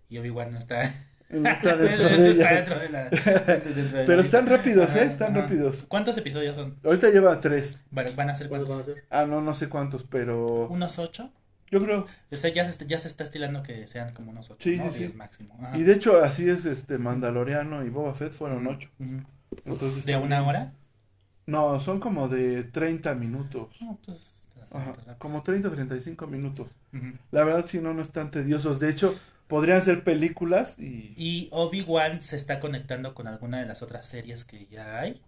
[0.09, 0.93] y Obi-Wan no está,
[1.29, 2.55] está dentro de está ella.
[2.55, 3.09] dentro de la...
[3.09, 4.99] dentro de la Pero están rápidos, ¿eh?
[4.99, 5.41] Ajá, Están ajá.
[5.41, 5.85] rápidos.
[5.87, 6.77] ¿Cuántos episodios son?
[6.83, 7.83] Ahorita lleva tres.
[7.91, 9.03] Van van a ser ¿Cuáles van a cuántos?
[9.09, 11.31] Ah, no, no sé cuántos, pero ¿Unos ocho?
[11.71, 12.07] yo creo.
[12.31, 14.91] O sea, ya se, ya se está estilando que sean como unos 8, Sí, ¿no?
[14.91, 15.17] sí, 10 sí.
[15.17, 15.57] máximo.
[15.61, 15.77] Ajá.
[15.77, 18.89] Y de hecho, así es este Mandaloriano y Boba Fett fueron ocho.
[19.65, 20.49] Entonces, ¿De una bien.
[20.49, 20.73] hora?
[21.47, 23.69] No, son como de 30 minutos.
[23.81, 24.17] No, pues,
[24.71, 26.67] Ajá, como 30 35 minutos.
[26.93, 27.13] Ujú.
[27.31, 28.79] La verdad, si no, no están tediosos.
[28.79, 29.15] De hecho,
[29.47, 31.13] podrían ser películas y.
[31.17, 35.21] Y Obi-Wan se está conectando con alguna de las otras series que ya hay.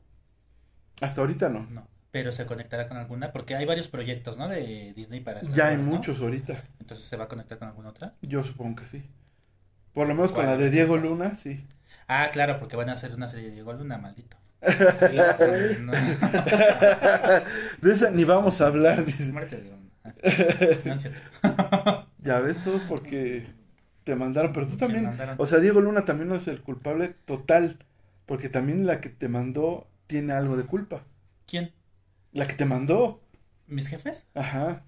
[1.01, 1.67] Hasta ahorita no.
[1.69, 4.47] No, pero se conectará con alguna porque hay varios proyectos, ¿no?
[4.47, 6.63] De Disney para Star Ya hay muchos ahorita.
[6.79, 8.15] Entonces se va a conectar con alguna otra.
[8.21, 9.03] Yo supongo que sí.
[9.93, 11.65] Por lo menos con la de Diego Luna, sí.
[12.07, 14.37] Ah, claro, porque van a hacer una serie de Diego Luna, maldito.
[15.81, 15.91] No,
[17.81, 19.05] De esa ni vamos a hablar.
[19.05, 19.31] dice.
[20.85, 21.21] No es cierto.
[22.19, 23.45] Ya ves todo porque
[24.07, 24.53] te mandaron.
[24.53, 25.09] Pero tú también.
[25.37, 27.77] O sea, Diego Luna también no es el culpable total.
[28.25, 31.03] Porque también la que te mandó tiene algo de culpa.
[31.45, 31.73] ¿Quién?
[32.31, 33.21] La que te mandó.
[33.67, 34.25] ¿Mis jefes?
[34.33, 34.83] Ajá.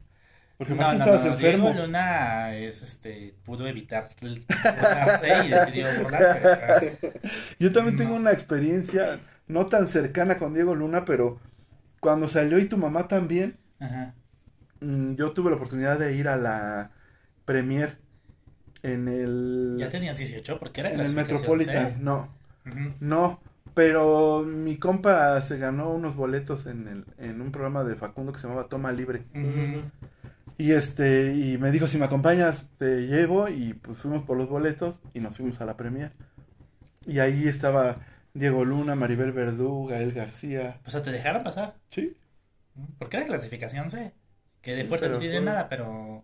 [0.57, 1.69] Porque No, no, estabas no, enfermo.
[1.69, 6.97] Diego Luna es, este, pudo evitar burlarse y decidió burlarse.
[7.59, 11.39] Yo también tengo una experiencia no tan cercana con Diego Luna, pero
[12.01, 14.15] cuando salió y tu mamá también, Ajá.
[14.81, 16.91] mm, yo tuve la oportunidad de ir a la
[17.45, 17.97] premier
[18.83, 22.03] en el Ya tenías 18 porque era en el Metropolitan.
[22.03, 22.29] No,
[22.99, 23.41] no,
[23.73, 28.39] pero mi compa se ganó unos boletos en el en un programa de Facundo que
[28.39, 29.23] se llamaba Toma Libre.
[30.57, 34.49] Y este y me dijo, "Si me acompañas, te llevo" y pues fuimos por los
[34.49, 36.11] boletos y nos fuimos a la premier.
[37.07, 37.97] Y ahí estaba
[38.33, 40.79] Diego Luna, Maribel Verdú, Gael García.
[40.85, 41.75] O sea, te dejaron pasar.
[41.89, 42.15] Sí.
[42.97, 44.13] Porque era clasificación C.
[44.61, 46.23] Que de Sí, fuerte no tiene fue- nada, pero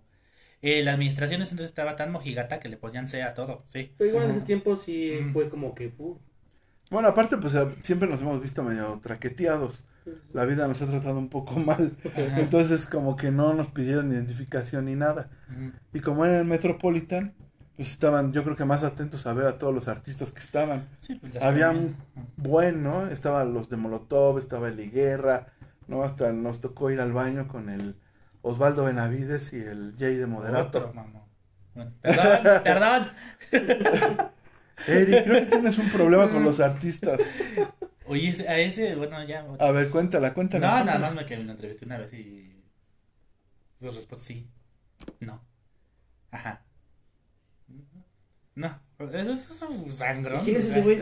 [0.67, 3.93] eh, la administración ese entonces estaba tan mojigata que le ponían C a todo, sí.
[3.97, 5.31] Pero igual en ese tiempo sí Mm.
[5.33, 5.93] fue como que.
[5.97, 6.17] uh,
[6.91, 9.85] Bueno, aparte, pues eh, siempre nos hemos visto medio traqueteados.
[10.33, 11.93] La vida nos ha tratado un poco mal.
[12.05, 12.39] Ajá.
[12.39, 15.29] Entonces, como que no nos pidieron identificación ni nada.
[15.93, 17.33] Y como era el Metropolitan,
[17.75, 20.87] pues estaban, yo creo que más atentos a ver a todos los artistas que estaban.
[20.99, 21.95] Sí, pues, Había un
[22.37, 23.07] buen, ¿no?
[23.07, 25.47] Estaban los de Molotov, estaba el Guerra,
[25.87, 26.03] ¿no?
[26.03, 27.95] Hasta nos tocó ir al baño con el
[28.45, 30.77] Osvaldo Benavides y el Jay de Moderato.
[30.77, 31.23] Otro, mamón.
[31.73, 33.11] Bueno, perdón, perdón.
[34.87, 37.19] Eric, creo que tienes un problema con los artistas.
[38.05, 39.47] Oye, a ese, bueno, ya.
[39.59, 40.79] A ver, cuéntala, cuéntala.
[40.79, 42.63] No, nada más me que me lo entrevisté una vez y.
[43.79, 44.47] Su respuesta sí.
[45.21, 45.43] No.
[46.29, 46.61] Ajá.
[48.53, 48.79] No.
[49.11, 50.43] Eso es un sangrón.
[50.43, 50.99] ¿Quién es ese güey?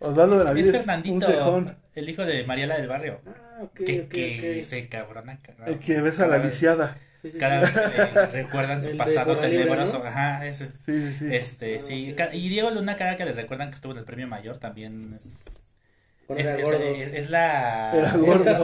[0.00, 1.76] Osvaldo Es Benavides, Fernandito, un cejón.
[1.94, 3.18] El hijo de Mariela del Barrio.
[3.26, 4.64] Ah, ok, que que ok.
[4.66, 5.38] se cabrona.
[5.42, 5.68] cabrón.
[5.68, 6.98] El que besa a la Cada- lisiada.
[7.20, 7.72] Sí, sí, Cada sí.
[7.78, 10.00] vez que le recuerdan su pasado tenebroso.
[10.00, 10.04] ¿no?
[10.06, 10.66] Ajá, ese.
[10.84, 11.34] Sí, sí, sí.
[11.34, 12.16] Este, Ah, sí.
[12.32, 15.38] Y Diego Luna, cada que le recuerdan que estuvo en el premio mayor, también es,
[16.26, 16.78] Cuando es, era es- gordo.
[16.84, 17.92] es- es la,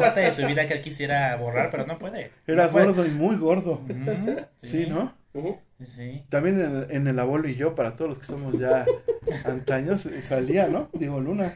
[0.00, 2.32] parte de su vida que él quisiera borrar, pero no puede.
[2.48, 2.86] Era No puede.
[2.86, 3.80] gordo y muy gordo.
[4.62, 5.14] Sí, ¿no?
[5.86, 6.24] Sí.
[6.28, 8.84] También en el, en el abuelo y yo, para todos los que somos ya
[9.44, 10.88] antaños, eh, salía, ¿no?
[10.94, 11.54] Diego Luna.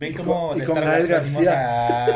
[0.00, 2.06] Ven cómo de Star Wars venimos a...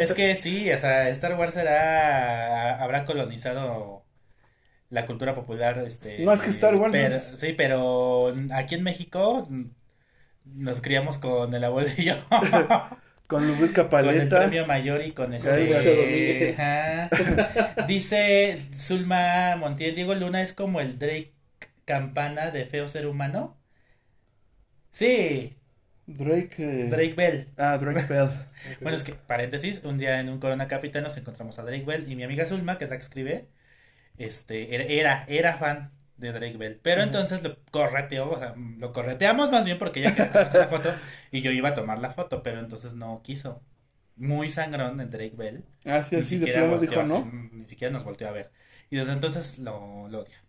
[0.00, 2.82] Es que sí, o sea, Star Wars será...
[2.82, 4.04] habrá colonizado
[4.88, 6.24] la cultura popular, este...
[6.24, 9.48] Es que Star Wars pero- es- Sí, pero aquí en México
[10.44, 12.14] nos criamos con el abuelo y yo.
[13.26, 14.38] Con Lubrica Con el Paleta.
[14.38, 16.54] premio mayor y con este...
[16.56, 17.10] Ajá.
[17.88, 21.34] Dice Zulma Montiel, Diego Luna es como el Drake
[21.84, 23.58] Campana de Feo Ser Humano.
[24.92, 25.55] Sí,
[26.06, 26.54] Drake.
[26.58, 27.48] eh, Drake Bell.
[27.56, 28.30] Ah, Drake Bell.
[28.80, 32.10] Bueno, es que, paréntesis, un día en un Corona Capital nos encontramos a Drake Bell
[32.10, 33.48] y mi amiga Zulma, que es la que escribe,
[34.18, 36.80] este, era, era, fan de Drake Bell.
[36.82, 40.68] Pero entonces lo correteó, o sea, lo correteamos más bien porque ella quería tomarse la
[40.68, 40.94] foto
[41.30, 43.62] y yo iba a tomar la foto, pero entonces no quiso.
[44.16, 45.64] Muy sangrón en Drake Bell.
[45.84, 47.30] Ah, sí, Ni así de plano dijo, así, ¿no?
[47.52, 48.50] Ni siquiera nos volteó a ver.
[48.90, 50.42] Y desde entonces lo, lo odia.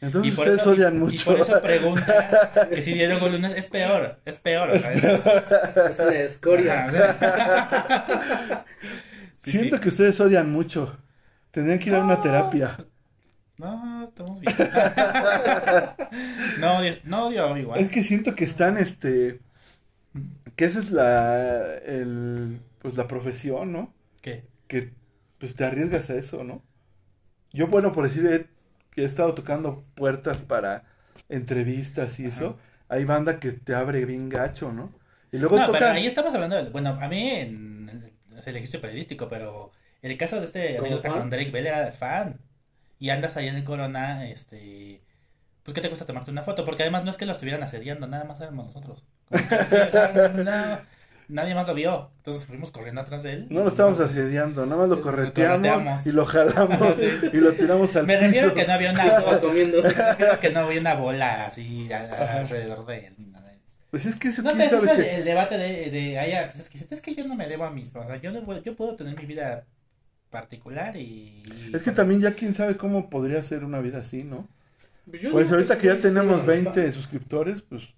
[0.00, 1.14] Entonces y por ustedes eso, odian y- mucho.
[1.14, 4.70] Y por eso pregunta que si Diego Luna es peor, es peor.
[4.70, 6.86] es- Es una escoria.
[6.86, 8.64] Ajá, o sea.
[9.44, 9.82] Sí, Siento sí.
[9.82, 10.98] que ustedes odian mucho.
[11.52, 12.76] Tendrían que ir a una terapia.
[13.58, 14.54] No, estamos bien.
[16.60, 17.80] no, odio, no odio igual.
[17.80, 19.40] Es que siento que están, este,
[20.56, 23.94] que esa es la, el, pues la profesión, ¿no?
[24.20, 24.44] ¿Qué?
[24.66, 24.90] Que,
[25.38, 26.62] pues te arriesgas a eso, ¿no?
[27.52, 28.46] Yo, bueno, por decir, he,
[28.96, 30.84] que he estado tocando puertas para
[31.28, 34.92] entrevistas y eso, hay banda que te abre bien gacho, ¿no?
[35.30, 38.80] Y luego No, pero toca, ahí estamos hablando de, bueno, a mí en el, ejercicio
[38.80, 42.40] periodístico, pero en el caso de este ¿Como anécdota con Drake Bell era fan.
[42.98, 45.02] Y andas ahí en el Corona, este,
[45.62, 46.64] pues ¿qué te cuesta tomarte una foto?
[46.64, 49.04] Porque además no es que lo estuvieran asediando, nada más éramos nosotros.
[49.28, 50.78] Como que, no,
[51.28, 52.10] nadie más lo vio.
[52.18, 53.46] Entonces fuimos corriendo atrás de él.
[53.50, 57.06] No lo estábamos asediando, nada más lo Lo correteamos y lo jalamos Sí.
[57.32, 58.26] y lo tiramos al Me piso.
[58.26, 59.82] refiero que no había una, comiendo.
[59.82, 63.14] me refiero que no había una bola así alrededor de él.
[63.18, 63.52] ni nada.
[63.90, 66.32] Pues es que eso No sé, ese es el, qué- el debate de, de hay
[66.32, 68.42] artistas que dicen, es que yo no me debo a mis, o sea, yo, no
[68.42, 69.64] puedo- yo puedo tener mi vida
[70.30, 71.42] particular y...
[71.72, 74.48] Es que también ya quién sabe cómo podría ser una vida así, ¿no?
[75.06, 77.88] Yo Pues digo ahorita que ya tenemos sí, 20 suscriptores, pues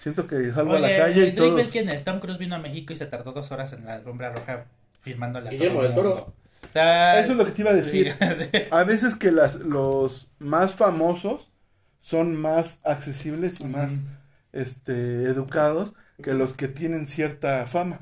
[0.00, 1.68] siento que salgo a la calle y todos...
[1.68, 2.04] ¿quién es?
[2.04, 4.64] Tom Cruise vino a México y se tardó dos horas en la alfombra roja
[5.02, 6.34] firmándole a Guillermo todo el del Toro.
[6.72, 8.12] Eso es lo que te iba a decir.
[8.12, 8.58] sí, sí.
[8.70, 11.52] A veces que las, los más famosos
[12.00, 14.04] son más accesibles y más
[14.52, 18.00] este, educados que los que tienen cierta fama.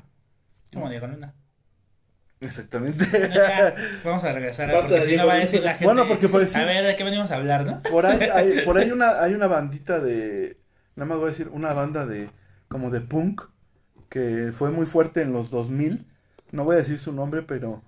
[0.73, 1.33] Como Diego Luna.
[2.39, 3.05] Exactamente.
[3.33, 5.85] Ya, vamos a regresar, porque de si no va a decir la gente...
[5.85, 7.79] Bueno, porque por decir- A ver, ¿de qué venimos a hablar, no?
[7.79, 10.58] Por ahí hay, por ahí una, hay una bandita de,
[10.99, 12.29] nada más voy a decir, una banda de,
[12.69, 13.43] como de punk,
[14.09, 16.07] que fue muy fuerte en los 2000,
[16.51, 17.83] no voy a decir su nombre, pero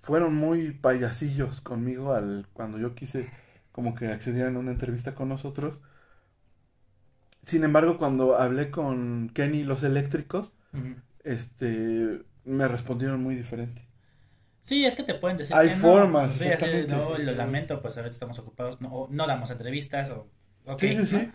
[0.00, 3.30] fueron muy payasillos conmigo al, cuando yo quise
[3.72, 5.80] como que accedieran a una entrevista con nosotros.
[7.42, 10.52] Sin embargo, cuando hablé con Kenny los eléctricos,
[11.24, 13.88] este, me respondieron muy diferente.
[14.60, 15.80] Sí, es que te pueden decir Hay que no.
[15.82, 16.46] formas, Sí,
[16.88, 17.22] no, sí.
[17.22, 20.30] lo lamento, pues ahorita estamos ocupados, no, no damos entrevistas, o...
[20.76, 21.16] Sí, sí, sí.
[21.16, 21.20] ¿no?
[21.20, 21.32] Sí,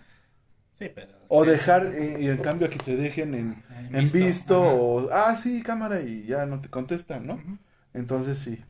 [0.88, 1.12] pero...
[1.28, 1.50] O sí.
[1.52, 5.62] dejar, eh, y en cambio que te dejen en, En en visto, o, ah, sí,
[5.62, 7.36] cámara, y ya no te contestan, ¿no?
[7.36, 7.58] Ujú.
[7.94, 8.64] Entonces sí.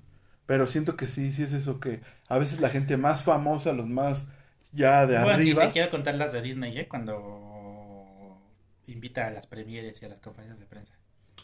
[0.45, 3.87] Pero siento que sí, sí es eso que a veces la gente más famosa, los
[3.87, 4.27] más
[4.71, 6.87] ya de Bueno, y arriba, te quiero contar las de Disney, ¿eh?
[6.87, 8.41] Cuando
[8.87, 10.93] invita a las premieres y a las conferencias de prensa.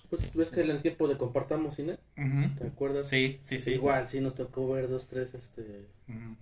[0.10, 2.56] Pues ves que en el tiempo de compartamos cine, Ujú.
[2.58, 3.08] ¿te acuerdas?
[3.08, 3.72] Sí, sí, sí.
[3.72, 5.88] Igual, sí nos tocó ver dos, tres, este...
[6.08, 6.36] Ujú.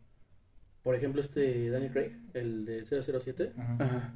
[0.84, 3.54] Por ejemplo, este Danny Craig, el de 007.
[3.56, 3.84] Ujú.
[3.84, 4.13] Ajá.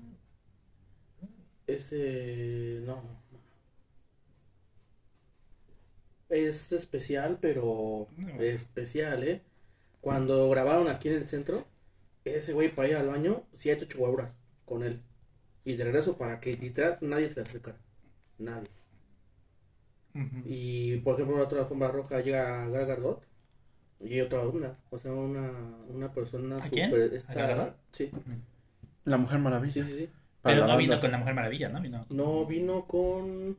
[1.65, 2.81] Ese...
[2.85, 3.01] no.
[6.29, 8.07] Es especial, pero...
[8.17, 8.41] No.
[8.41, 9.41] Especial, ¿eh?
[10.01, 11.65] Cuando grabaron aquí en el centro,
[12.25, 14.31] ese güey para ir al baño, ha hecho chihuahuas
[14.65, 15.01] con él.
[15.63, 17.77] Y de regreso para que literal nadie se le acercara.
[18.37, 18.69] Nadie.
[20.45, 23.26] Y por ejemplo, la otra alfombra roja llega Gal Gadot
[23.99, 24.73] y otra onda.
[24.91, 25.51] O sea, una,
[25.89, 26.93] una persona ¿A quién?
[26.93, 27.75] ¿A esta-?
[27.91, 28.11] Sí,
[29.05, 29.73] La Mujer sí, Maravilla.
[29.85, 30.09] sí, sí.
[30.41, 31.81] para Pero la no vino con la Mujer Maravilla, ¿no?
[31.81, 32.05] Vino...
[32.09, 33.57] No vino con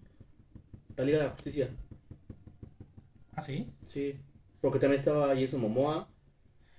[0.97, 1.69] la Liga de la Justicia.
[3.35, 3.69] Ah, sí.
[3.87, 4.17] Sí,
[4.61, 6.09] porque también estaba Jason Momoa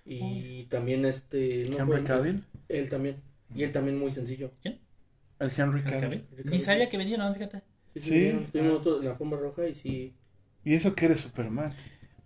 [0.05, 1.63] y también este...
[1.69, 2.43] no Henry fue- Cavill.
[2.67, 3.17] Él también.
[3.55, 4.51] Y él también muy sencillo.
[4.63, 6.01] El Henry ¿El Cavill.
[6.01, 6.25] Cavill?
[6.51, 7.59] Ni sabía que vinieron, fíjate.
[7.95, 8.09] Sí, Sí.
[8.09, 10.13] sí, Estuvimos en la alfombra roja y sí...
[10.63, 11.73] Y eso que eres Superman.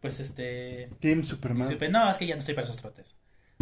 [0.04, 0.90] Pues este...
[1.00, 1.68] Team Superman.
[1.68, 3.16] supe, no, es que ya no estoy para esos trotes.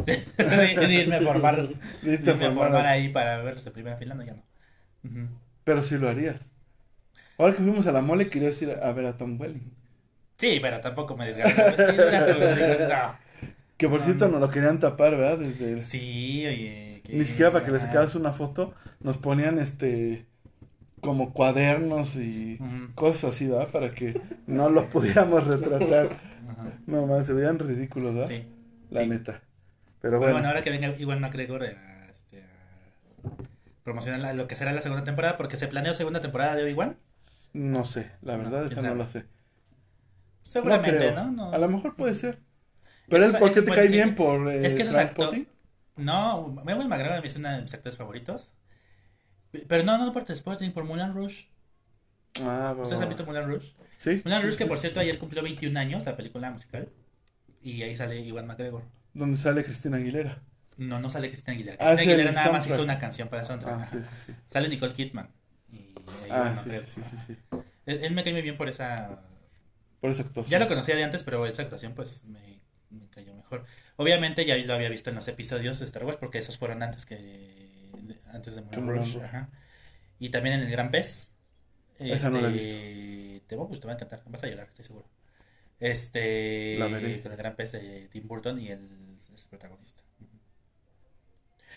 [0.06, 1.70] de, de irme a formar,
[2.02, 5.30] de irme a formar ahí para verlos de primera fila, no, ya no.
[5.64, 6.38] Pero sí lo harías.
[7.38, 9.72] Ahora que fuimos a la mole, querías ir a ver a Tom Welling.
[10.38, 13.16] Sí, pero tampoco me desgarré.
[13.78, 14.34] Que por cierto no.
[14.34, 15.40] nos lo querían tapar, ¿verdad?
[15.40, 17.02] Desde el- Sí, oye.
[17.04, 20.26] que- Ni siquiera para que le sacaras una foto, nos ponían este
[21.02, 22.60] como cuadernos y
[22.94, 23.70] cosas así, ¿verdad?
[23.70, 26.31] Para que no los pudiéramos retratar.
[26.62, 26.80] Ajá.
[26.88, 28.28] No más, se veían ridículos, ¿verdad?
[28.30, 28.46] Sí.
[28.90, 29.08] La sí.
[29.08, 29.32] neta.
[29.34, 29.44] Pero
[30.02, 33.30] Pero bueno, bueno, ahora que venga Iwan McGregor a, este, a
[33.84, 36.98] promocionar la- lo que será la segunda temporada, porque se planeó segunda temporada de Obi-Wan.
[37.54, 39.26] no sé, la verdad, ¿Quién esa no la sé.
[40.44, 41.26] Seguramente, no.
[41.26, 41.32] ¿no?
[41.32, 42.40] No, A lo mejor puede ser.
[43.08, 43.92] Pero es, que- porque te cae ser.
[43.92, 45.46] bien por eh, Es que esos actores.
[45.98, 48.50] No, Ewan McGregor es uno de mis actores favoritos.
[49.68, 51.48] Pero no, no por Transporting, por Mulan Rouge.
[52.44, 53.74] Ah, ¿Ustedes han visto Mulan Rouge?
[53.98, 54.22] Sí.
[54.24, 56.90] Mulan Rouge que por cierto ayer cumplió 21 años, la película musical.
[57.62, 58.84] Y ahí sale Iwan McGregor.
[59.14, 60.42] Donde sale Cristina Aguilera.
[60.78, 61.78] No, no sale Cristina Aguilera.
[61.80, 63.74] Ah, Cristina Aguilera nada más hizo una canción para soundtrack.
[63.74, 63.92] Ah, ajá.
[63.92, 64.34] sí, sí, sí.
[64.48, 65.30] Sale Nicole Kidman.
[65.72, 65.78] Y
[66.24, 67.38] ahí Ah, sí, sí, sí.
[67.86, 69.22] Él, él me cae muy bien por esa...
[70.00, 70.50] Por esa actuación.
[70.52, 73.66] Ya lo conocía de antes, pero esa actuación pues me, me cayó mejor.
[73.98, 77.06] Obviamente ya lo había visto en los episodios de Star Wars porque esos fueron antes
[77.06, 77.92] que
[78.34, 79.22] antes de Rouge.
[79.24, 79.50] ajá.
[80.18, 81.31] Y también en El Gran Pez.
[82.02, 84.68] Esa no la he Este, Te, va, pues, te va a encantar, vas a llorar,
[84.68, 85.06] estoy seguro.
[85.80, 87.22] Este La veré.
[87.22, 88.82] con El Gran Pez de Tim Burton y el,
[89.34, 90.02] es el protagonista.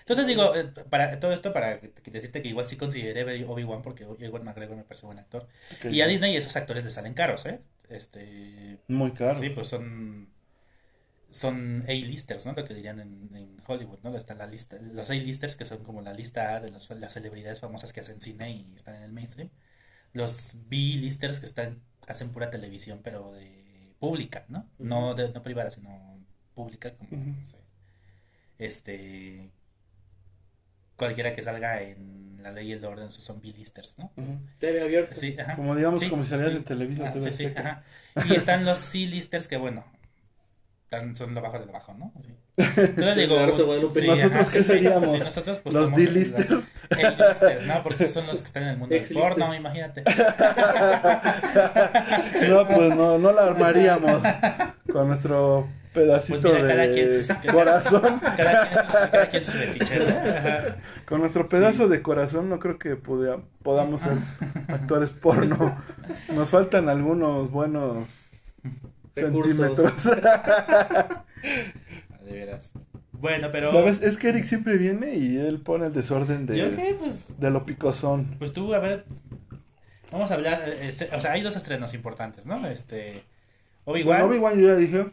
[0.00, 4.44] Entonces digo, eh, para todo esto para decirte que igual sí consideré Obi-Wan porque Ewan
[4.44, 5.48] McGregor me parece buen actor.
[5.90, 7.60] Y a Disney esos actores le salen caros, ¿eh?
[7.88, 9.40] Este, Muy caro.
[9.40, 10.28] Sí, pues son
[11.30, 12.52] son A-listers, ¿no?
[12.52, 14.16] Lo que dirían en, en Hollywood, ¿no?
[14.16, 17.60] Está la lista, los A-listers que son como la lista A de los- las celebridades
[17.60, 19.50] famosas que hacen cine y están en el mainstream.
[20.14, 24.66] Los B-listers que están hacen pura televisión, pero de pública, ¿no?
[24.78, 26.18] No de, no privada, sino
[26.54, 27.58] pública como no sé,
[28.58, 29.50] este
[30.96, 34.12] cualquiera que salga en La Ley y el Orden, esos son B-listers, ¿no?
[34.16, 34.38] Ujú.
[34.60, 35.14] TV abierta.
[35.16, 35.56] Sí, ajá.
[35.56, 37.82] Como digamos Sí, en Televisa, Ah, TV sí, ajá.
[38.26, 39.84] Y están los C-listers que, bueno,
[40.84, 42.12] están, son lo bajo de lo bajo, ¿no?
[42.24, 42.34] Sí.
[42.56, 45.10] Entonces digo, sí, ¿Nosotros qué seríamos?
[45.12, 46.50] Sí, nosotros pues Los somos D-listers.
[46.50, 47.82] ¿no?
[47.82, 50.04] Porque esos son los que están en el mundo del porno, imagínate.
[52.48, 54.22] No, pues no, no la armaríamos
[54.92, 58.20] con nuestro pedacito Pues mira, cada quien de sus- corazón.
[58.36, 60.16] Cada quien, sus- cada quien sus fetiches, ¿no?
[60.16, 60.76] Ajá.
[61.06, 64.12] Con nuestro pedazo de corazón no creo que podamos ser
[64.68, 65.76] actores porno.
[66.32, 68.06] Nos faltan algunos buenos
[69.14, 69.56] Recursos.
[69.56, 70.04] centímetros.
[72.24, 72.70] De veras.
[73.12, 73.72] Bueno, pero.
[73.72, 74.00] ¿Sabes?
[74.02, 77.38] Es que Eric siempre viene y él pone el desorden Yo de, qué, pues.
[77.38, 78.36] de lo picosón.
[78.38, 79.04] Pues tú, a ver.
[80.10, 80.62] Vamos a hablar.
[80.66, 82.66] eh, este, o sea, hay dos estrenos importantes, ¿no?
[82.66, 83.22] Este.
[83.84, 85.06] Obi-Wan Bueno, Obi-Wan yo ya dije.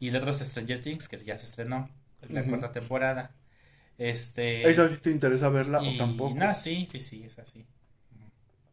[0.00, 1.88] y el otro es Stranger Things, que ya se estrenó.
[2.28, 2.50] La Ujú.
[2.50, 3.30] cuarta temporada.
[3.98, 4.68] Este.
[4.68, 6.34] ¿Esa sí te interesa verla y- o tampoco?
[6.38, 7.64] No, sí, sí, sí, es así.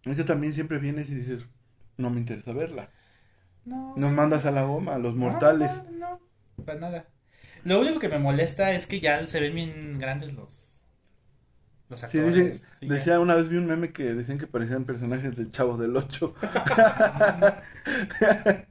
[0.06, 1.46] Es que también siempre vienes y dices,
[1.98, 2.90] no me interesa verla.
[3.66, 3.94] No.
[3.98, 5.72] Nos mandas a la goma, a los mortales.
[5.92, 6.20] No,
[6.58, 7.06] no, para nada.
[7.64, 10.76] Lo único que me molesta es que ya se ven bien grandes los.
[11.90, 12.36] Los Sí, actores.
[12.36, 12.94] dicen- Sí, ya.
[12.94, 16.34] decía una vez vi un meme que decían que parecían personajes del Chavo del Ocho.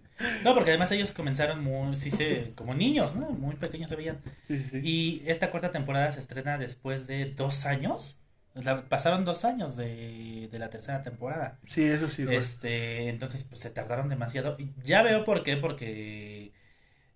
[0.44, 3.30] No, porque además ellos comenzaron muy, sí se, como niños, ¿no?
[3.30, 4.20] Muy pequeños se veían.
[4.46, 4.62] Sí.
[4.82, 8.18] Y esta cuarta temporada se estrena después de dos años.
[8.54, 11.58] La- pasaron dos años de, de la tercera temporada.
[11.68, 12.26] Sí, eso sí.
[12.28, 14.56] Este, entonces pues, se tardaron demasiado.
[14.84, 16.52] Ya veo por qué, porque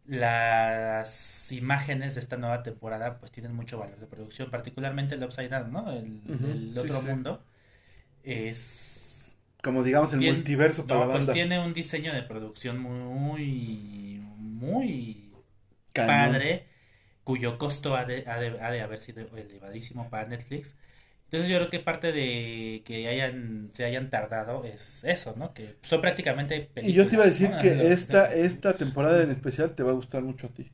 [0.06, 5.48] las imágenes de esta nueva temporada pues tienen mucho valor de producción, particularmente el Upside
[5.50, 5.92] Down, ¿no?
[5.92, 7.06] El, otro sí.
[7.08, 7.44] mundo
[8.22, 14.20] es Como digamos el multiverso para no, la pues tiene un diseño de producción muy
[14.36, 15.32] muy
[15.92, 16.32] Cañón.
[16.32, 16.66] padre,
[17.24, 20.76] cuyo costo ha de, ha de- ha de haber sido elevadísimo para Netflix.
[21.26, 25.52] Entonces yo creo que parte de que hayan, se hayan tardado es eso, ¿no?
[25.54, 27.78] Que son prácticamente Y yo te iba a decir películas, ¿no?
[27.78, 30.70] que esta, esta temporada en especial te va a gustar mucho a ti.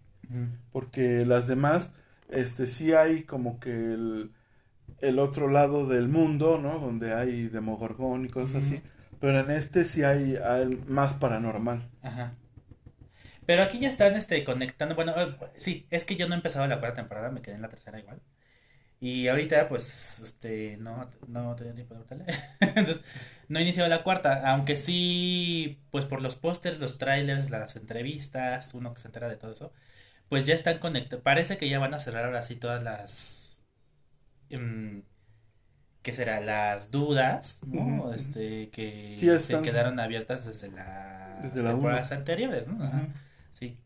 [0.72, 1.92] Porque las demás,
[2.30, 4.32] este, sí hay como que el,
[5.00, 6.78] el otro lado del mundo, ¿no?
[6.78, 8.82] Donde hay demogorgón y cosas así.
[9.20, 11.82] Pero en este sí hay, hay más paranormal.
[12.02, 12.34] Ajá.
[13.46, 14.94] Pero aquí ya están este, conectando.
[14.94, 17.62] Bueno, eh, sí, es que yo no he empezado la cuarta temporada, me quedé en
[17.62, 18.20] la tercera igual.
[19.02, 22.26] Y ahorita, pues, este, no, no tenía tiempo de verla.
[22.60, 23.02] Entonces,
[23.48, 28.74] no he iniciado la cuarta, aunque sí, pues por los pósters, los trailers, las entrevistas,
[28.74, 29.72] uno que se entera de todo eso,
[30.28, 31.22] pues ya están conectados.
[31.24, 33.60] Parece que ya van a cerrar ahora sí todas las.
[34.50, 35.00] mm,
[36.02, 36.40] ¿Qué será?
[36.40, 38.12] Las dudas, ¿no?
[38.14, 42.78] Este, que Sí, se quedaron abiertas desde las Desde la temporadas anteriores, ¿no?
[43.52, 43.78] Sí.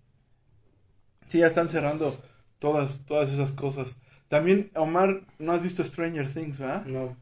[1.28, 2.16] Sí, ya están cerrando
[2.58, 3.96] todas, todas esas cosas.
[4.28, 6.84] También, Omar, no has visto Stranger Things, ¿verdad?
[6.86, 7.16] No.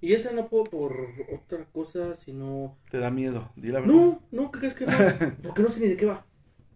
[0.00, 0.96] Y esa no puedo por
[1.32, 2.76] otra cosa, sino...
[2.90, 3.94] Te da miedo, di la verdad.
[3.94, 4.92] No, no, ¿qué crees que no?
[5.42, 6.24] Porque no sé ni de qué va.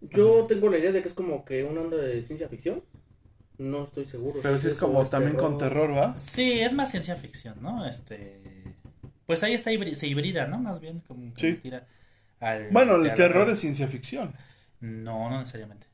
[0.03, 2.83] Yo tengo la idea de que es como que una onda de ciencia ficción.
[3.57, 4.41] No estoy seguro.
[4.43, 6.19] Pero si sí es como o también con terror, ¿va?
[6.19, 7.87] Sí, es más ciencia ficción, ¿no?
[7.87, 8.75] Este.
[9.27, 10.59] Pues ahí está, se hibrida, ¿no?
[10.59, 11.55] Más bien, como, Sí.
[11.55, 11.87] tira
[12.41, 14.35] al Bueno, el terror es ciencia ficción.
[14.81, 15.87] No, no necesariamente.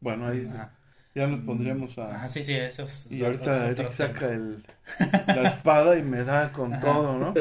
[0.00, 0.72] Bueno, ahí Ajá.
[1.16, 2.28] Ya nos pondremos Ajá, a...
[2.28, 3.06] sí, sí, eso es.
[3.10, 4.64] Y ahorita Eric saca el,
[5.26, 6.80] la espada y me da con Ajá.
[6.80, 7.34] todo, ¿no?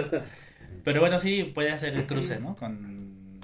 [0.83, 2.55] Pero bueno, sí, puede hacer el cruce, ¿no?
[2.55, 3.39] Con,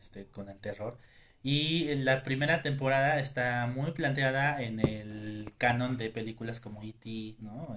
[0.00, 0.98] este, con el terror.
[1.42, 7.76] Y la primera temporada está muy planteada en el canon de películas como E.T., ¿no?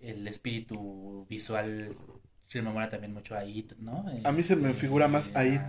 [0.00, 1.94] Y El espíritu visual
[2.50, 4.04] rememora también mucho a It, ¿no?
[4.24, 5.62] A mí se me Este, figura más a It.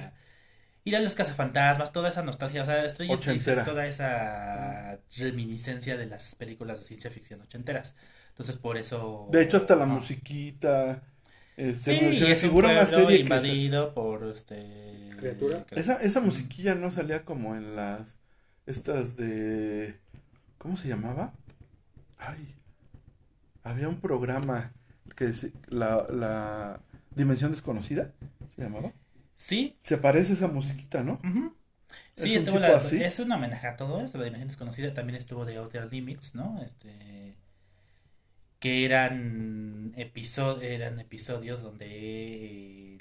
[0.85, 3.61] Y a los cazafantasmas, toda esa nostalgia, o sea, Stranger Things Ochentera.
[3.61, 7.95] es toda esa reminiscencia de las películas de ciencia ficción ochenteras.
[8.29, 9.27] Entonces, por eso...
[9.31, 11.01] De hecho, hasta la musiquita...
[11.57, 13.15] Sí, este, se se un figura una serie que...
[13.15, 15.65] se- invadido por este ¿Criatura?
[15.71, 18.19] Esa, esa musiquilla no salía como en las...
[18.67, 19.99] Estas de...
[20.59, 21.33] ¿Cómo se llamaba?
[22.19, 22.55] Ay.
[23.63, 24.71] Había un programa
[25.15, 26.79] que se- la, la
[27.15, 28.11] Dimensión Desconocida
[28.55, 28.91] se llamaba.
[29.37, 31.19] Sí, Se parece esa musiquita, ¿no?
[32.15, 33.03] sí, ¿Es un estuvo tipo la- así?
[33.03, 36.61] es un homenaje a todo eso, la dimensión desconocida también estuvo de Outer Limits, ¿no?
[36.63, 37.37] Este
[38.59, 42.99] que eran episodios eran episodios donde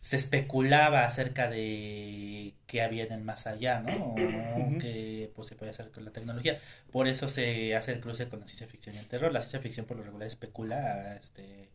[0.00, 4.14] se especulaba acerca de qué había en el más allá, ¿no?
[4.14, 6.58] O qué pues, se puede hacer con la tecnología.
[6.90, 9.32] Por eso se hace el cruce con la ciencia ficción y el terror.
[9.32, 11.70] La ciencia ficción por lo regular especula, este,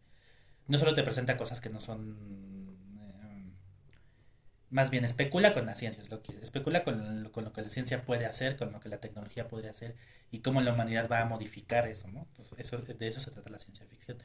[0.68, 2.46] no solo te presenta cosas que no son
[4.70, 7.70] más bien especula con la ciencia, es lo que especula con, con, lo que la
[7.70, 9.96] ciencia puede hacer, con lo que la tecnología podría hacer
[10.32, 12.28] y cómo la humanidad va a modificar eso, ¿no?
[12.58, 14.18] eso, de eso se trata la ciencia ficción.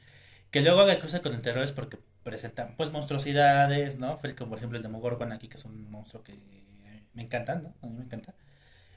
[0.49, 4.19] Que luego haga cruce con el terror es porque presentan pues monstruosidades, ¿no?
[4.37, 6.37] Como por ejemplo el Demogorgon aquí, que es un monstruo que
[7.13, 7.73] me encanta, ¿no?
[7.81, 8.35] A mí me encanta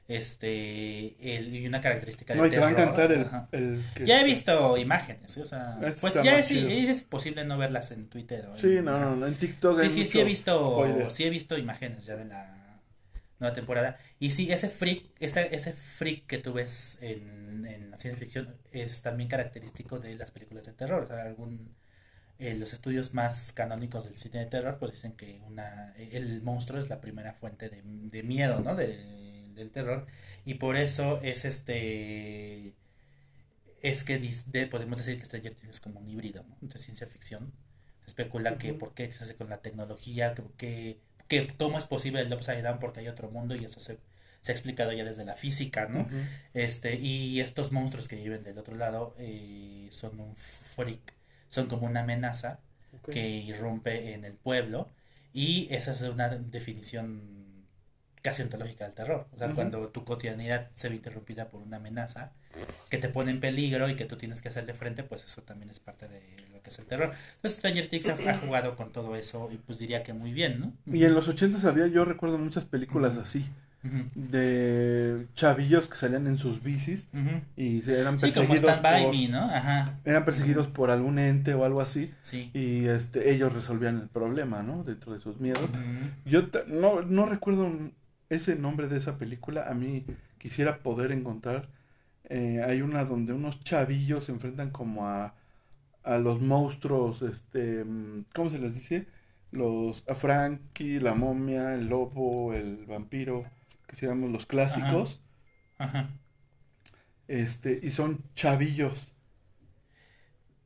[0.06, 3.10] este el, y una característica no, te va a encantar
[3.52, 8.08] el, ya he visto imágenes o sea pues ya es, es, posible no verlas en
[8.08, 11.56] Twitter o sí no, no en TikTok sí sí sí he visto sí he visto
[11.56, 12.64] imágenes ya de la
[13.38, 13.98] nueva temporada.
[14.18, 18.56] Y sí ese freak ese, ese freak que tú ves en, en la ciencia ficción
[18.72, 21.04] es también característico de las películas de terror.
[21.04, 21.74] O sea algún
[22.38, 26.80] eh, los estudios más canónicos del cine de terror pues dicen que una el monstruo
[26.80, 29.14] es la primera fuente de, de miedo no de
[29.54, 30.06] del terror
[30.44, 32.74] y por eso es este
[33.82, 34.18] es que
[34.70, 36.56] podemos decir que Stranger Things es como un híbrido ¿no?
[36.62, 37.52] entre ciencia ficción
[38.00, 40.98] se especula que por qué se hace con la tecnología que,
[41.28, 43.98] que, cómo es posible el upside down porque hay otro mundo y eso se,
[44.40, 46.06] se ha explicado ya desde la física no
[46.52, 51.14] este y estos monstruos que viven del otro lado eh, son un freak
[51.48, 52.60] son como una amenaza
[53.10, 54.88] que irrumpe en el pueblo
[55.32, 57.33] y esa es una definición
[58.24, 59.26] casi ontológica del terror.
[59.34, 62.32] O sea, cuando tu cotidianidad se ve interrumpida por una amenaza
[62.88, 65.68] que te pone en peligro y que tú tienes que hacerle frente, pues eso también
[65.68, 67.12] es parte de lo que es el terror.
[67.36, 70.72] Entonces Stranger Things ha, jugado con todo eso y pues diría que muy bien, ¿no?
[70.86, 73.44] Y en los 80 había, yo recuerdo muchas películas así.
[74.14, 77.06] de chavillos que salían en sus bicis
[77.58, 79.50] y eran perseguidos por, ¿no?
[79.54, 79.98] Ajá.
[80.06, 82.10] eran perseguidos por algún ente o algo así
[82.54, 85.68] y este ellos resolvían el problema no dentro de sus miedos
[86.24, 87.70] yo no no recuerdo
[88.34, 90.06] ese nombre de esa película a mí
[90.38, 91.68] quisiera poder encontrar.
[92.24, 95.34] Eh, hay una donde unos chavillos se enfrentan como a,
[96.02, 97.84] a los monstruos, este,
[98.34, 99.06] ¿cómo se les dice?
[99.50, 103.42] Los, a Frankie, la momia, el lobo, el vampiro,
[103.86, 105.22] que se llaman los clásicos.
[105.78, 106.10] Ajá.
[107.28, 109.14] Este, y son chavillos.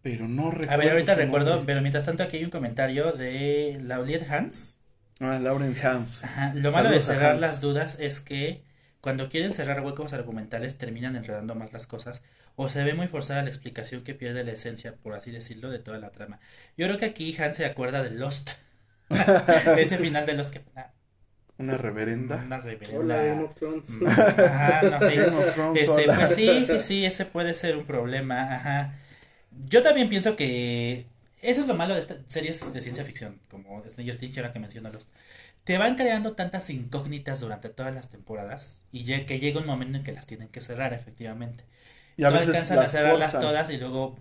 [0.02, 0.72] Pero no recuerdo.
[0.72, 4.77] A ver, ahorita recuerdo, pero mientras tanto aquí hay un comentario de Lauliet Hans
[5.20, 6.22] Ah, Lauren Hans.
[6.54, 8.62] Lo malo de cerrar las dudas es que
[9.00, 12.22] cuando quieren cerrar huecos argumentales terminan enredando más las cosas
[12.56, 15.78] o se ve muy forzada la explicación que pierde la esencia, por así decirlo, de
[15.78, 16.40] toda la trama.
[16.76, 18.50] Yo creo que aquí Hans se acuerda de Lost.
[19.78, 20.72] Ese final de Lost que fue
[21.58, 21.76] una...
[21.76, 22.42] reverenda.
[22.44, 22.98] Una reverenda.
[22.98, 23.50] Hola,
[24.46, 25.80] Ajá, no, sí.
[25.80, 28.54] Este, pues sí, sí, sí, ese puede ser un problema.
[28.54, 28.94] Ajá.
[29.66, 31.06] Yo también pienso que
[31.43, 34.59] eso es lo malo de estas series de ciencia ficción, como Stranger Things, ahora que
[34.59, 35.07] menciono los.
[35.64, 39.99] Te van creando tantas incógnitas durante todas las temporadas y ya que llega un momento
[39.99, 41.64] en que las tienen que cerrar, efectivamente.
[42.16, 44.18] Y a no veces alcanzan a cerrarlas todas y luego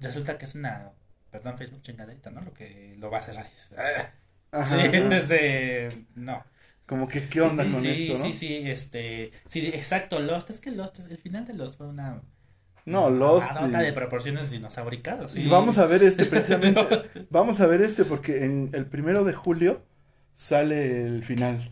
[0.00, 0.92] resulta que es una,
[1.30, 2.42] perdón, Facebook chingaderita, ¿no?
[2.42, 3.46] Lo que lo va a cerrar.
[4.66, 4.76] Sí,
[5.08, 5.88] desde.
[6.14, 6.44] No.
[6.84, 8.26] Como que, ¿qué onda con esto, no?
[8.26, 9.32] Sí, sí, este.
[9.46, 10.50] Sí, exacto, Lost.
[10.50, 12.20] Es que Lost, el final de Lost fue una
[12.84, 13.44] no, los.
[13.54, 15.36] nota de proporciones dinosauricadas.
[15.36, 16.80] Y vamos a ver este precisamente.
[17.30, 19.82] vamos a ver este porque en el primero de julio
[20.34, 21.70] sale el final,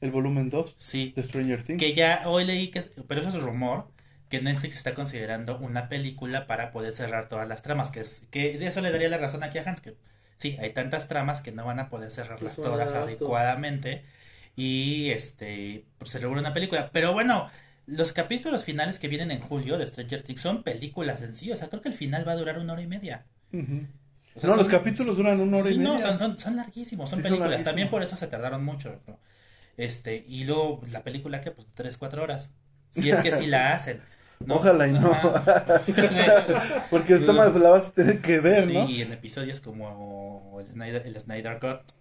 [0.00, 1.80] el volumen 2 sí, de Stranger Things.
[1.80, 3.88] Que ya hoy leí que, pero eso es rumor,
[4.28, 8.64] que Netflix está considerando una película para poder cerrar todas las tramas, que es que
[8.66, 9.96] eso le daría la razón aquí a Hans, que
[10.36, 14.04] sí, hay tantas tramas que no van a poder cerrarlas todas adecuadamente
[14.56, 17.50] y este pues, se logra una película, pero bueno,
[17.86, 21.50] los capítulos finales que vienen en julio de Stranger Things son películas en sí.
[21.52, 23.26] O sea, creo que el final va a durar una hora y media.
[23.50, 25.92] no, los capítulos duran una hora y media.
[25.92, 27.64] No, son, son, son larguísimos, son películas.
[27.64, 29.00] También por eso se tardaron mucho.
[29.76, 32.50] Este, y luego la película que pues tres, cuatro horas.
[32.90, 34.00] Si es que sí la hacen.
[34.48, 35.10] Ojalá y no.
[36.90, 38.86] Porque esta más la vas a tener que ver, ¿no?
[38.86, 41.92] Sí, y en episodios como el Snyder, el Snyder Cut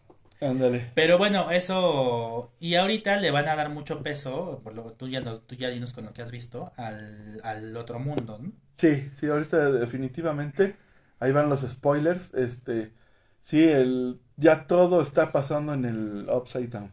[0.42, 0.92] Ándale.
[0.94, 2.54] Pero bueno, eso.
[2.60, 5.94] Y ahorita le van a dar mucho peso, por lo tú ya, tú ya dinos
[5.94, 8.52] con lo que has visto, al, al otro mundo, ¿no?
[8.76, 10.76] Sí, sí, ahorita definitivamente.
[11.20, 12.34] Ahí van los spoilers.
[12.34, 12.94] Este.
[13.42, 16.92] Sí, el, ya todo está pasando en el Upside Down.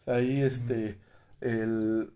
[0.00, 0.98] O sea, ahí este.
[1.40, 2.12] El,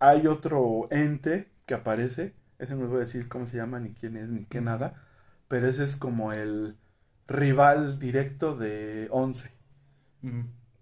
[0.00, 2.34] hay otro ente que aparece.
[2.58, 5.04] Ese no les voy a decir cómo se llama, ni quién es, ni qué nada.
[5.48, 6.76] Pero ese es como el
[7.28, 9.50] rival directo de Once.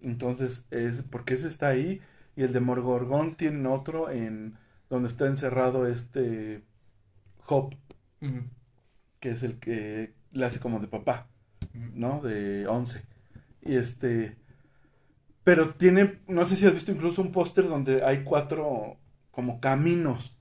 [0.00, 2.00] Entonces, es porque ese está ahí
[2.36, 4.56] y el de Morgorgón tiene otro en
[4.90, 6.62] donde está encerrado este
[7.46, 7.74] Hop,
[9.20, 11.28] que es el que le hace como de papá,
[11.94, 12.20] ¿no?
[12.20, 13.02] De 11.
[13.62, 14.36] Y este,
[15.44, 18.96] pero tiene, no sé si has visto incluso un póster donde hay cuatro
[19.30, 20.36] como caminos,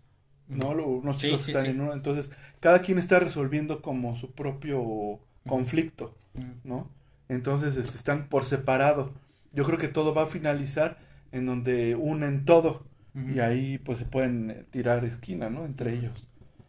[0.47, 0.71] ¿no?
[0.71, 2.29] Unos chicos están en uno, entonces
[2.59, 6.15] cada quien está resolviendo como su propio conflicto,
[6.63, 6.89] ¿no?
[7.31, 9.13] Entonces este, están por separado.
[9.53, 10.97] yo creo que todo va a finalizar
[11.31, 15.65] en donde unen todo y ahí pues se pueden eh, tirar esquina, ¿no?
[15.65, 16.27] Entre ellos.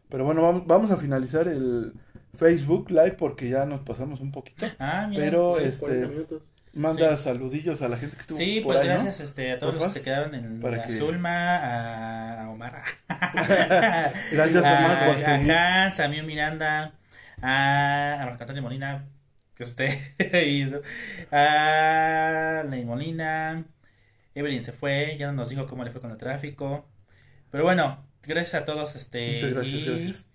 [0.08, 1.92] Pero bueno, vamos, vamos a finalizar el
[2.36, 4.66] Facebook Live porque ya nos pasamos un poquito.
[4.78, 5.22] Ah, mira.
[5.22, 6.42] Pero Sí, este 40 minutos.
[6.74, 8.94] manda saludillos a la gente que estuvo Sí, por pues ahí, ¿no?
[9.04, 11.56] gracias este, a todos los que se quedaron en para a que- Zulma,
[12.42, 12.82] a, Omar,
[14.32, 15.52] Gracias, Omar, por a, seguir.
[15.52, 16.92] a Hans, a Miu Miranda,
[17.40, 19.04] a, a Marco Antonio Molina,
[19.62, 19.90] que usted
[20.46, 20.80] hizo,
[21.30, 23.64] a Ley Molina,
[24.34, 26.88] Evelyn se fue, ya no nos dijo cómo le fue con el tráfico,
[27.50, 30.26] pero bueno, gracias a todos, este, Muchas gracias, y, gracias.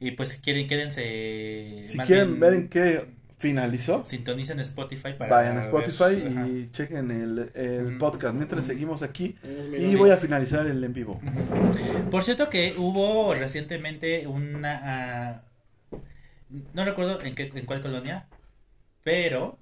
[0.00, 3.06] y pues si quieren, quédense, Si quieren bien, ver en qué
[3.38, 6.46] finalizó, sintonicen Spotify para vayan a ver- Spotify ajá.
[6.46, 9.36] y chequen el, el podcast mientras seguimos aquí.
[9.76, 11.20] Y voy a finalizar el en vivo.
[12.10, 14.80] Por cierto que hubo recientemente una...
[14.84, 15.42] ah,
[16.72, 18.28] no recuerdo en, qué, en cuál colonia,
[19.02, 19.58] pero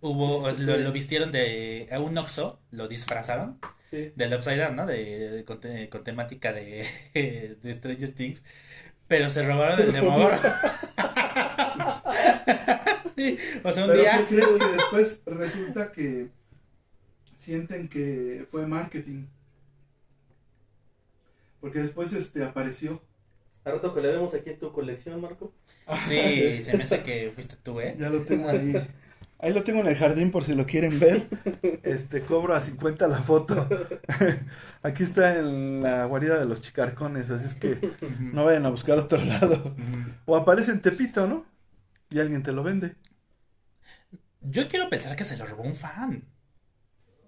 [0.00, 3.58] hubo Sí, sí, sí, lo, vistieron de a un Oxxo, lo disfrazaron
[3.90, 4.12] Sí.
[4.14, 4.84] del Upside Down, ¿no?
[4.86, 6.86] De, de- con, con temática de,
[7.62, 8.44] de Stranger Things,
[9.08, 9.96] pero se robaron el.
[13.16, 14.10] Sí, o sea, un Pero día...
[14.10, 16.30] ¿qué crees que después resulta que
[17.36, 19.26] sienten que fue marketing?
[21.60, 23.02] Porque después este apareció.
[23.64, 25.52] Al rato que le vemos aquí en tu colección, Marco.
[26.06, 27.96] Sí, se me hace que fuiste tú, ¿eh?
[27.98, 28.74] Ya lo tengo ahí.
[29.38, 31.26] Ahí lo tengo en el jardín por si lo quieren ver.
[31.82, 33.68] Este cobro a 50 la foto.
[34.82, 37.90] Aquí está en la guarida de los chicarcones, así es que
[38.20, 39.60] no vayan a buscar otro lado.
[40.26, 41.44] O aparece en Tepito, ¿no?
[42.10, 42.94] Y alguien te lo vende.
[44.42, 46.24] Yo quiero pensar que se lo robó un fan.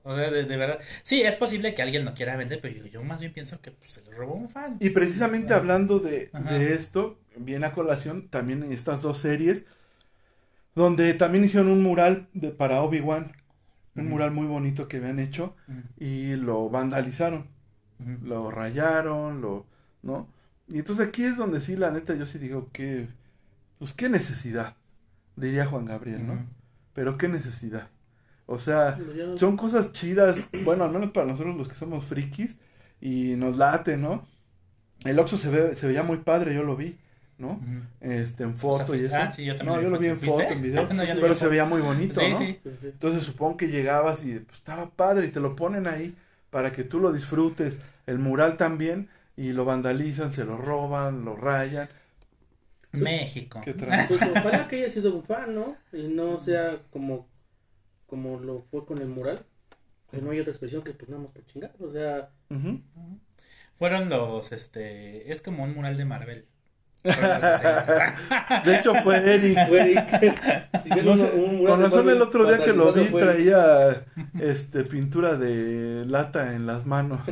[0.06, 0.78] O sea, de, de verdad.
[1.02, 3.70] Sí, es posible que alguien lo quiera vender, pero yo, yo más bien pienso que
[3.70, 4.76] pues, se lo robó un fan.
[4.78, 6.30] Y precisamente hablando de,
[6.72, 9.64] esto, viene a colación también en estas dos series,
[10.74, 13.32] donde también hicieron un mural de, para Obi-Wan,
[13.96, 15.56] un mural muy bonito que habían hecho
[15.98, 17.48] y lo vandalizaron,
[18.22, 19.66] lo rayaron, lo,
[20.02, 20.28] ¿no?
[20.68, 23.08] Y entonces aquí es donde sí, la neta, yo sí digo que,
[23.78, 24.76] pues qué necesidad,
[25.36, 26.44] diría Juan Gabriel, ¿no?
[26.92, 27.88] Pero qué necesidad.
[28.46, 32.58] O sea, Pues son cosas chidas, bueno, al menos para nosotros los que somos frikis
[33.00, 34.26] y nos late, ¿no?
[35.04, 36.98] El Oxxo se ve, se veía muy padre, yo lo vi,
[37.38, 37.60] ¿no?
[38.00, 39.16] Este, en O foto sea, y eso.
[39.16, 41.20] ah, sí, yo también no, lo yo lo vi en foto, en video, No, vi
[41.20, 42.38] pero se veía muy bonito, Sí, ¿no?
[42.38, 42.58] sí.
[42.92, 46.14] Entonces supongo que llegabas y pues, estaba padre y te lo ponen ahí
[46.50, 47.80] para que tú lo disfrutes.
[48.06, 51.88] El mural también y lo vandalizan, se lo roban, lo rayan.
[52.92, 53.60] México.
[53.62, 53.74] ¿Qué?
[53.74, 55.76] Pues ojalá que haya sido un fan, ¿no?
[55.92, 57.26] Y no sea como,
[58.14, 59.40] como lo fue con el mural.
[60.12, 61.72] Que no hay otra expresión que pues nada más por chingar.
[61.80, 62.30] O sea.
[63.76, 66.46] Fueron los, este, es como un mural de Marvel.
[67.02, 69.58] De hecho fue Eric.
[69.68, 70.70] fue Eric.
[70.82, 74.04] Si No un- sé, un mural con razón el otro día que lo vi traía
[74.40, 77.20] este pintura de lata en las manos.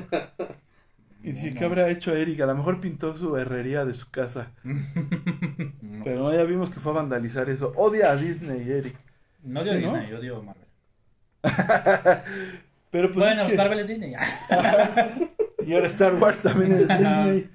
[1.25, 2.41] Y dije, ¿qué habrá hecho Eric?
[2.41, 4.51] A lo mejor pintó su herrería de su casa.
[4.65, 7.73] No, Pero no, ya vimos que fue a vandalizar eso.
[7.77, 8.97] Odia a Disney, Eric.
[9.45, 9.93] no odio Sí, ¿no?
[9.93, 10.62] Disney, yo odio Marvel.
[12.91, 14.15] Pero pues bueno, es que- Marvel es Disney.
[15.65, 17.49] Y ahora Star Wars también es Disney.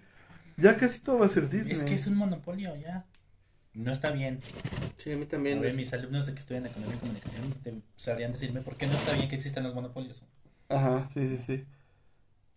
[0.55, 1.73] Ya casi todo va a ser Disney.
[1.73, 3.05] es que es un monopolio ya.
[3.73, 4.39] No está bien.
[4.97, 5.59] Sí, a mí A también.
[5.59, 8.87] ver, es- mis alumnos de que estudian economía y comunicación te- sabrían decirme por qué
[8.87, 10.23] no está bien que existan los monopolios.
[10.69, 11.65] Ajá, sí, sí, sí.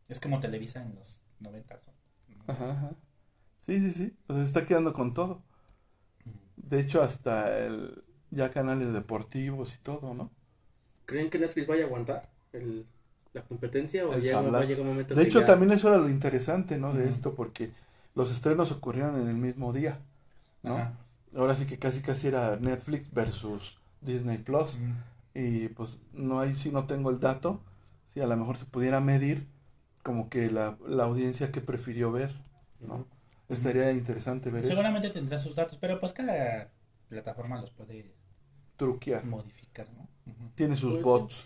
[0.09, 1.78] Es como Televisa en los 90.
[2.47, 2.91] Ajá, ajá.
[3.66, 4.16] Sí, sí, sí.
[4.28, 5.43] O sea, se está quedando con todo.
[6.57, 10.31] De hecho, hasta el ya canales deportivos y todo, ¿no?
[11.11, 12.86] ¿Creen que Netflix vaya a aguantar el,
[13.34, 15.72] la competencia o El ya va a llegar un momento De que hecho, ya- también
[15.72, 16.92] eso era lo interesante, ¿no?
[16.92, 17.70] De esto, porque
[18.14, 19.98] los estrenos ocurrieron en el mismo día,
[20.62, 20.78] ¿no?
[21.36, 24.78] Ahora sí que casi casi era Netflix versus Disney Plus.
[25.34, 27.61] Y pues no ahí sí no tengo el dato.
[28.12, 29.46] Si a lo mejor se pudiera medir
[30.02, 32.34] como que la, la audiencia que prefirió ver,
[32.80, 33.06] ¿no?
[33.48, 34.70] Estaría interesante ver eso.
[34.74, 36.68] Seguramente tendrá sus datos, pero pues cada
[37.08, 38.12] plataforma los puede
[38.76, 39.24] Truquear.
[39.26, 40.08] modificar, ¿no?
[40.55, 41.44] Tiene sus Pues bots.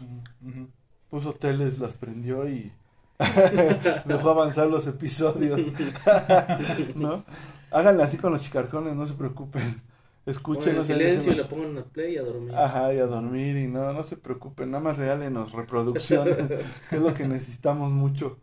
[1.11, 2.72] Puso teles, las prendió y
[4.05, 5.61] dejó avanzar los episodios.
[6.94, 7.24] ¿No?
[7.70, 9.82] Háganle así con los chicarcones, no se preocupen.
[10.26, 12.55] Escuchen, en silencio y le pongan a play y a dormir.
[12.55, 16.24] Ajá, y a dormir y no, no se preocupen, nada más regálenos reproducción,
[16.88, 18.38] que es lo que necesitamos mucho.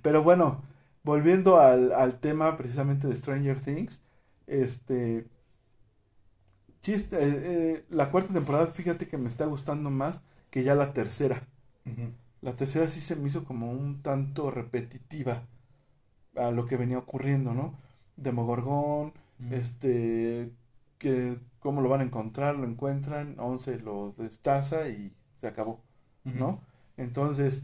[0.00, 0.62] Pero bueno,
[1.02, 4.00] volviendo al, al tema precisamente de Stranger Things,
[4.46, 5.26] este,
[6.82, 11.46] chiste, eh, la cuarta temporada, fíjate que me está gustando más que ya la tercera.
[12.42, 15.42] La tercera sí se me hizo como un tanto repetitiva
[16.36, 17.74] a lo que venía ocurriendo, ¿no?
[18.16, 19.50] Demogorgón, Ujú.
[19.50, 20.52] este,
[20.98, 25.80] que cómo lo van a encontrar, lo encuentran, Once lo destaza y se acabó.
[26.24, 26.60] ¿no?
[26.96, 27.62] Entonces,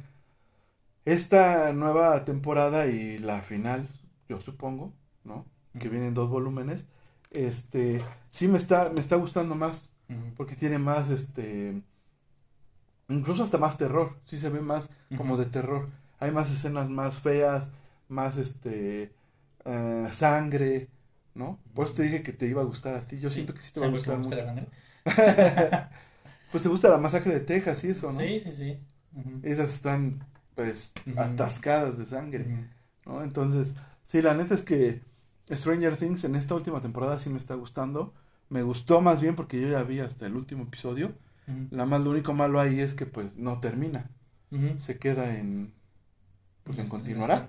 [1.05, 3.87] esta nueva temporada y la final,
[4.29, 4.93] yo supongo,
[5.25, 5.47] ¿no?
[5.79, 6.87] Que vienen dos volúmenes,
[7.35, 9.93] este, sí me está, me está gustando más,
[10.37, 11.83] porque tiene más, este,
[13.09, 15.89] incluso hasta más terror, sí se ve más como de terror.
[16.21, 17.71] Hay más escenas más feas,
[18.09, 19.13] más, este,
[19.65, 20.89] eh, sangre,
[21.35, 21.59] ¿no?
[21.75, 23.19] Por eso te dije que te iba a gustar a ti.
[23.19, 23.37] Yo Sí.
[23.37, 24.35] siento que sí te va a gustar mucho.
[24.37, 24.69] la sangre.
[26.51, 28.21] Pues te gusta la masacre de Texas y eso, ¿no?
[28.21, 28.79] Sí, sí, sí.
[29.13, 29.41] Ujú.
[29.43, 30.25] Esas están,
[30.55, 32.47] pues, atascadas de sangre.
[33.05, 33.25] ¿no?
[33.25, 33.75] Entonces,
[34.05, 35.03] sí, la neta es que
[35.51, 38.15] Stranger Things en esta última temporada sí me está gustando.
[38.49, 41.13] Me gustó más bien porque yo ya vi hasta el último episodio.
[41.71, 44.11] La más, lo único malo ahí es que, pues, no termina.
[44.79, 45.75] Se queda en,
[46.63, 47.49] pues, en continuará.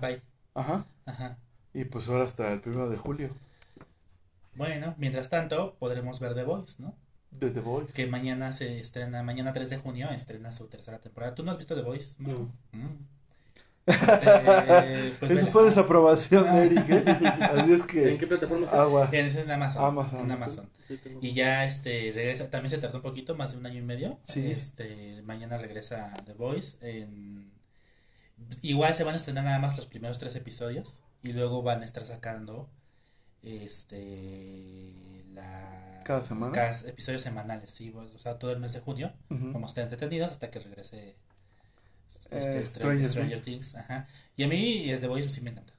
[0.54, 0.86] Ajá.
[1.04, 1.38] Ajá.
[1.72, 3.30] Y pues ahora hasta el primero de julio
[4.54, 6.96] Bueno, mientras tanto, podremos ver The Voice, ¿no?
[7.30, 7.92] de The Voice.
[7.92, 11.34] Que mañana se estrena, mañana 3 de junio estrena su tercera temporada.
[11.34, 12.16] ¿Tú no has visto The Voice?
[12.18, 12.52] No.
[12.72, 13.15] Mm.
[13.86, 17.04] Este, pues Eso fue desaprobación de Eric, ¿eh?
[17.40, 19.12] Así es ¿En que qué plataforma aguas.
[19.12, 19.84] En, en Amazon.
[19.84, 20.20] Amazon.
[20.20, 20.70] En Amazon.
[20.88, 21.20] Sí, tengo.
[21.22, 24.18] Y ya este regresa, también se tardó un poquito, más de un año y medio.
[24.26, 24.50] Sí.
[24.50, 26.76] Este, mañana regresa The Voice.
[26.80, 27.52] En...
[28.62, 31.00] Igual se van a estrenar nada más los primeros tres episodios.
[31.22, 32.68] Y luego van a estar sacando
[33.42, 36.52] este la ¿Cada semana?
[36.52, 39.12] cada episodios semanales, sí, pues, o sea, todo el mes de junio.
[39.30, 39.52] Ujú.
[39.52, 41.16] Vamos a estar entretenidos hasta que regrese
[42.30, 43.74] Eh, este, Stranger Stranger, Things.
[43.74, 44.06] Ajá.
[44.36, 45.74] Y a mí eh, The Voice sí me encanta.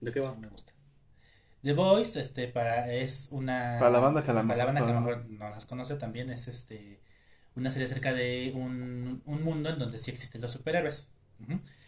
[0.00, 0.32] ¿De qué va?
[0.32, 0.72] Sí, me gusta.
[1.62, 3.76] The Voice, este, para, es una...
[3.78, 5.30] Para la banda que a lo para la mejor banda que a lo todavía mejor
[5.30, 7.02] no las conoce también, es este,
[7.54, 11.10] una serie acerca de un, un mundo en donde sí existen los superhéroes.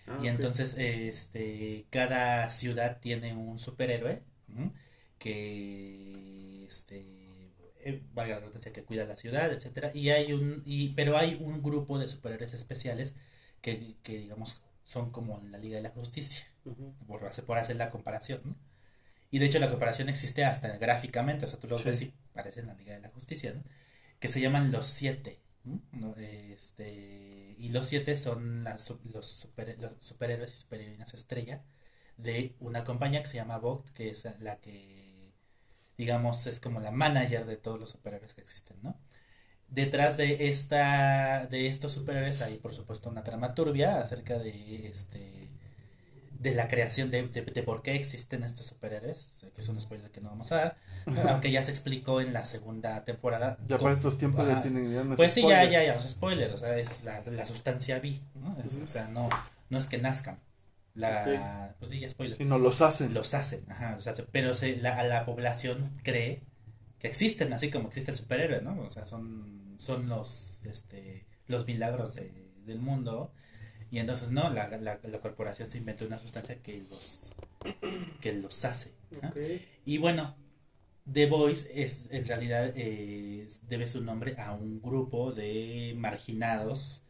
[0.06, 4.22] Ah, y entonces, este, cada ciudad tiene un superhéroe
[5.18, 7.52] que, este,
[7.84, 9.90] eh, vaya la que cuida la ciudad, etcétera.
[9.94, 13.14] Y hay un, y, pero hay un grupo de superhéroes especiales
[13.62, 16.46] que, que digamos, son como la Liga de la Justicia
[17.06, 18.56] por hacer, por hacer la comparación, ¿no?
[19.30, 21.84] Y de hecho la comparación existe hasta gráficamente, o sea, tú los Sí.
[21.84, 23.62] ves y parecen la Liga de la Justicia, ¿no?
[24.20, 25.40] Que se llaman los siete,
[26.16, 31.62] Este, y los siete son las, los, super- los superhéroes y superheroínas estrella
[32.16, 35.32] de una compañía que se llama Vogt, que es la que,
[35.98, 38.98] digamos, es como la manager de todos los superhéroes que existen, ¿no?
[39.72, 45.48] Detrás de esta de estos superhéroes hay por supuesto una trama turbia acerca de este
[46.38, 49.68] de la creación de, de, de por qué existen estos superhéroes, o sea, que es
[49.68, 50.76] un spoiler que no vamos a dar,
[51.28, 53.58] aunque ya se explicó en la segunda temporada.
[53.68, 55.70] Ya con- para estos tiempos ya tienen ya no Pues sí, ya, spoiler.
[55.70, 58.56] ya, ya, los spoilers, o sea, es la, la sustancia vi, ¿no?
[58.66, 58.74] Es-.
[58.76, 59.28] O sea, no,
[59.70, 60.40] no es que nazcan,
[60.94, 63.14] la, pues sí, ya spoiler Sí, no los hacen.
[63.14, 66.42] los hacen, ajá, los hacen, pero se, la, a la población cree
[67.02, 68.80] que existen, así como existe el superhéroe, ¿no?
[68.82, 73.32] O sea, son, son los, este, los milagros de- del mundo,
[73.90, 77.32] y entonces, no, la, la, la corporación se inventó una sustancia que los,
[78.20, 78.92] que los hace.
[79.84, 80.36] Y bueno,
[81.12, 87.04] The Voice es, en realidad, eh, debe su nombre a un grupo de marginados,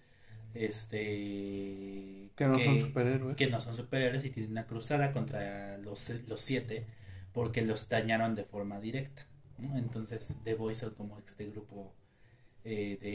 [0.55, 2.31] este...
[2.37, 3.37] Que no son superhéroes.
[3.37, 6.87] que no son superhéroes y tienen una cruzada contra los, los siete
[7.33, 9.27] porque los dañaron de forma directa.
[9.63, 9.77] ¿No?
[9.79, 11.93] Entonces, The Boys son como este grupo
[12.65, 13.11] eh, de,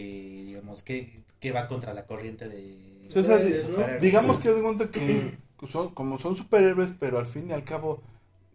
[0.46, 3.10] digamos, que, que va contra la corriente de...
[3.10, 4.02] Sí, o sea, de di- superhéroes.
[4.02, 5.38] Digamos que de cuenta que
[5.72, 8.02] son, como son superhéroes, pero al fin y al cabo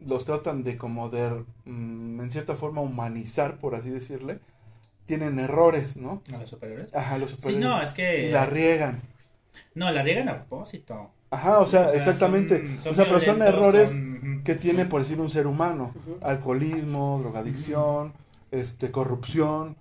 [0.01, 4.40] los tratan de como de, mm, en cierta forma, humanizar, por así decirle.
[5.07, 6.22] Tienen errores, ¿no?
[6.32, 6.95] ¿A los superhéroes?
[6.95, 7.64] Ajá, los Sí, superhéroes.
[7.64, 8.28] no, es que...
[8.28, 9.03] Y la riegan.
[9.74, 11.12] No, la riegan a propósito.
[11.33, 12.59] Ajá, o sea, O sea, exactamente.
[12.59, 15.93] son- son o sea, pero son errores son- que tiene, por decir, un ser humano.
[16.20, 18.12] Alcoholismo, drogadicción,
[18.51, 19.76] este, corrupción.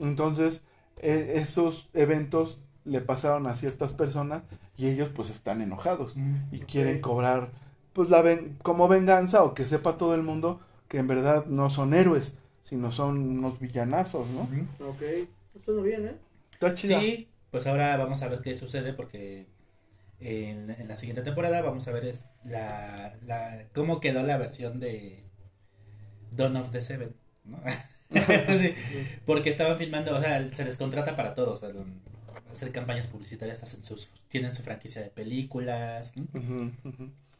[0.00, 0.62] Entonces,
[1.00, 4.42] e- esos eventos le pasaron a ciertas personas
[4.76, 6.14] y ellos pues están enojados
[6.52, 6.66] y Ok.
[6.66, 7.50] quieren cobrar
[7.92, 11.68] pues la ven como venganza o que sepa todo el mundo que en verdad no
[11.68, 14.42] son héroes, sino son unos villanazos, ¿no?
[14.88, 15.02] Ok.
[15.64, 16.14] Suena bien, ¿eh?
[16.52, 17.00] Está chida.
[17.00, 19.46] Sí, pues ahora vamos a ver qué sucede porque
[20.20, 24.80] en, en la siguiente temporada vamos a ver es la, la cómo quedó la versión
[24.80, 25.24] de
[26.32, 27.14] Dawn of the Seven,
[27.44, 27.60] ¿no?
[28.10, 28.72] Sí,
[29.26, 31.84] porque estaban filmando, o sea, se les contrata para todos, o sea,
[32.50, 36.14] hacer campañas publicitarias, hacen sus, tienen su franquicia de películas,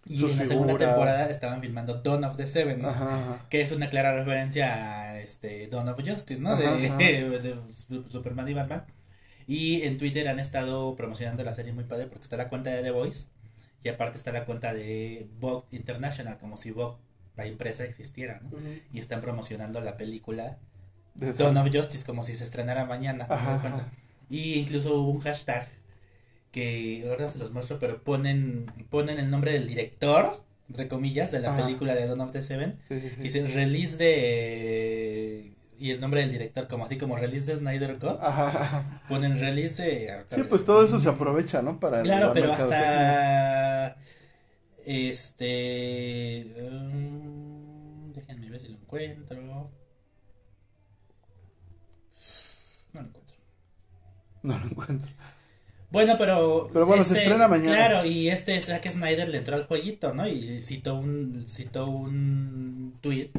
[0.05, 0.89] y Sus en la segunda figuras.
[0.91, 2.89] temporada estaban filmando Dawn of the Seven, ¿no?
[2.91, 3.47] Ajá, ajá.
[3.49, 4.75] que es una clara referencia
[5.11, 6.53] a este Dawn of Justice, ¿no?
[6.53, 6.89] Ajá, de,
[7.41, 8.85] de Su- Superman y Batman.
[9.49, 12.83] Y en Twitter han estado promocionando la serie muy padre porque está la cuenta de
[12.83, 13.29] The Voice
[13.83, 16.99] y aparte está la cuenta de Vogue International, como si Vogue,
[17.37, 18.41] la empresa, existiera.
[18.93, 20.59] Y están promocionando la película
[21.15, 23.27] De- Dawn of Justice como si se estrenara mañana.
[24.29, 25.67] Y incluso hubo un hashtag
[26.53, 31.41] que ahora se los muestro, pero ponen, ponen el nombre del director, entre comillas, de
[31.41, 31.65] la Ajá.
[31.65, 32.79] película de Dawn of the Seven.
[32.89, 33.15] Sí, sí, sí.
[33.21, 35.28] Y dice release de...
[35.81, 38.19] Y el nombre del director, como así como release de Snyder Cut.
[38.21, 39.03] Ajá, ajá.
[39.09, 40.25] Ponen release de...
[40.27, 41.79] Sí, pues todo eso se aprovecha, ¿no?
[41.79, 43.97] Para Claro, la pero hasta...
[44.85, 46.53] Este...
[46.69, 49.71] um, déjenme ver si lo encuentro.
[52.93, 53.37] No lo encuentro.
[54.43, 55.11] No lo encuentro.
[55.91, 56.69] Bueno, pero...
[56.73, 57.75] Pero bueno, se estrena mañana.
[57.75, 60.27] Claro, y este Zack Snyder le entró al jueguito, ¿no?
[60.29, 63.31] Y citó un, citó un tweet.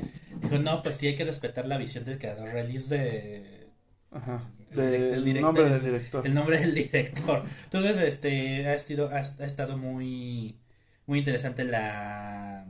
[0.42, 2.50] Dijo, no, pues sí hay que respetar la visión del creador.
[2.50, 3.68] Release de...
[4.12, 4.42] Ajá.
[4.72, 6.26] El nombre el- del director.
[6.28, 7.44] el nombre del director.
[7.66, 10.58] Entonces, este, ha, sido, ha, ha estado muy,
[11.06, 12.66] muy interesante la,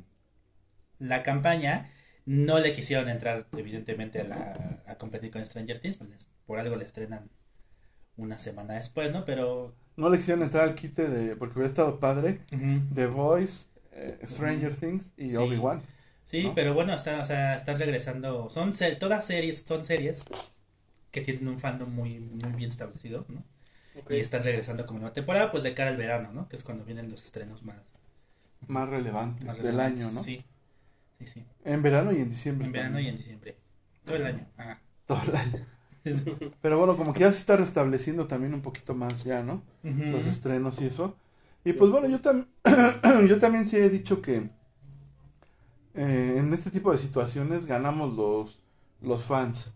[0.99, 1.91] la campaña.
[2.25, 5.97] No le quisieron entrar, evidentemente, a, la, a competir con Stranger Things.
[5.97, 7.29] pues, por algo le estrenan
[8.19, 9.25] una semana después, ¿no?
[9.25, 9.73] Pero...
[9.95, 11.35] No le quisieron entrar al quite de.
[11.35, 12.39] Porque hubiera estado padre.
[12.93, 15.35] The Voice, eh, Stranger Things y Sí.
[15.35, 15.81] Obi-Wan.
[16.25, 16.55] Sí, ¿no?
[16.55, 18.49] pero bueno, están, o sea, están regresando.
[18.49, 20.23] Son se- todas series, son series
[21.11, 23.43] que tienen un fandom muy, muy bien establecido, ¿no?
[24.09, 26.47] Y están regresando como nueva temporada, pues de cara al verano, ¿no?
[26.47, 27.83] Que es cuando vienen los estrenos más,
[28.67, 30.23] Más relevantes más del año, ¿no?
[30.23, 30.45] Sí,
[31.17, 31.45] sí, sí.
[31.65, 32.67] En verano y en diciembre.
[32.67, 33.57] En verano y en diciembre.
[34.05, 34.47] Todo el año.
[34.55, 34.79] Ajá.
[35.05, 35.65] Todo el año.
[36.61, 39.63] Pero bueno, como que ya se está restableciendo también un poquito más ya, ¿no?
[40.09, 41.15] Los estrenos y eso.
[41.63, 42.45] Y pues bueno, yo, tam
[43.27, 44.49] yo también sí he dicho que
[45.93, 48.59] eh, en este tipo de situaciones ganamos los,
[49.01, 49.71] los fans,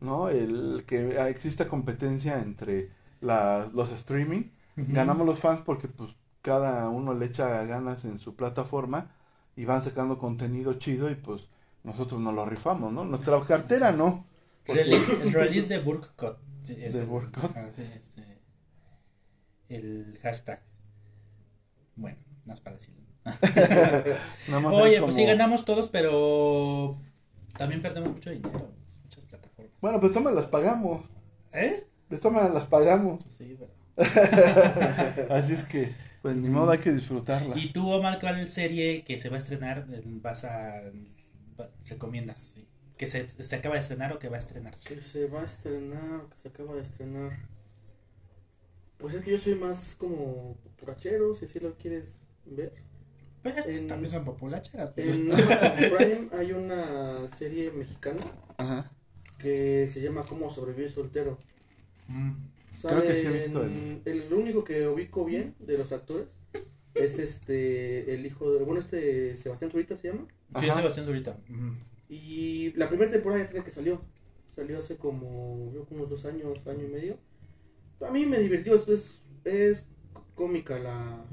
[0.00, 0.28] ¿no?
[0.30, 2.90] El que exista competencia entre
[3.20, 4.44] la- los streaming,
[4.88, 9.12] ganamos los fans porque pues cada uno le echa ganas en su plataforma
[9.56, 11.48] y van sacando contenido chido y pues
[11.84, 13.04] nosotros nos lo rifamos, ¿no?
[13.04, 14.26] Nuestra cartera no.
[14.68, 16.38] Release, el release de Burkcott.
[16.62, 17.02] Sí, De
[17.34, 18.42] ajá, sí, este,
[19.68, 20.62] el hashtag.
[21.96, 22.98] Bueno, no es para decirlo.
[24.48, 27.00] nada más Oye, pues sí ganamos todos, pero
[27.56, 28.72] también perdemos mucho dinero.
[29.04, 29.72] Muchas plataformas.
[29.80, 31.10] Bueno, pues tomas las pagamos.
[31.52, 31.86] ¿Eh?
[32.08, 33.24] Todas maneras las pagamos.
[33.36, 33.72] Sí, pero...
[35.30, 37.58] Así es que, pues ni modo, hay que disfrutarlas.
[37.58, 40.82] ¿Y tú, Omar, cuál serie que se va a estrenar vas a...
[41.58, 42.40] va- recomiendas?
[42.40, 42.66] sí?
[42.98, 44.76] ¿Que se, se acaba de estrenar o que va a estrenar?
[44.76, 47.38] Que se va a estrenar, que se acaba de estrenar.
[48.98, 52.72] Pues es que yo soy más como populachero, si así lo quieres ver.
[53.42, 54.90] Pues En- también son populacheras.
[54.90, 55.06] pues.
[55.06, 55.28] En
[55.96, 58.20] Prime hay una serie mexicana
[58.56, 58.90] Ajá.
[59.38, 61.38] que se llama Cómo sobrevivir soltero.
[62.08, 62.32] Mm.
[62.82, 66.34] Creo que sí he visto el- el único que ubico bien de los actores
[66.94, 70.26] es este el hijo de bueno este Sebastián Zurita se llama
[70.58, 70.80] Sí, es Ajá.
[70.80, 71.36] Sebastián Zurita.
[71.48, 71.74] Ujú.
[72.08, 74.00] Y la primera temporada ya tiene que salió
[74.54, 75.54] salió hace como
[75.90, 77.18] unos dos años año y medio
[78.06, 79.86] a mí me divirtió es, es, es
[80.34, 81.24] cómica la,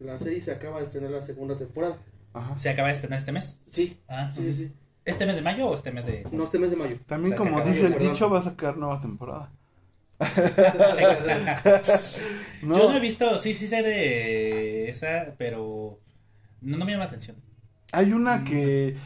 [0.00, 1.98] la serie se acaba de estrenar la segunda temporada
[2.32, 2.58] Ajá.
[2.58, 3.60] ¿Se acaba de estrenar este mes?
[3.70, 4.72] sí Ah, sí sí, sí.
[5.04, 6.26] ¿Este mes de mayo o este mes de...?
[6.32, 8.42] no este mes de mayo También O sea, que como dice el dicho, va a
[8.42, 9.52] sacar nueva temporada.
[12.62, 15.98] No, Yo no he visto, sí, sí sé de esa, pero
[16.62, 17.36] no, no me llama la atención.
[17.92, 18.96] hay una que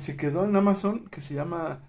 [0.00, 1.80] se quedó en Amazon que se llama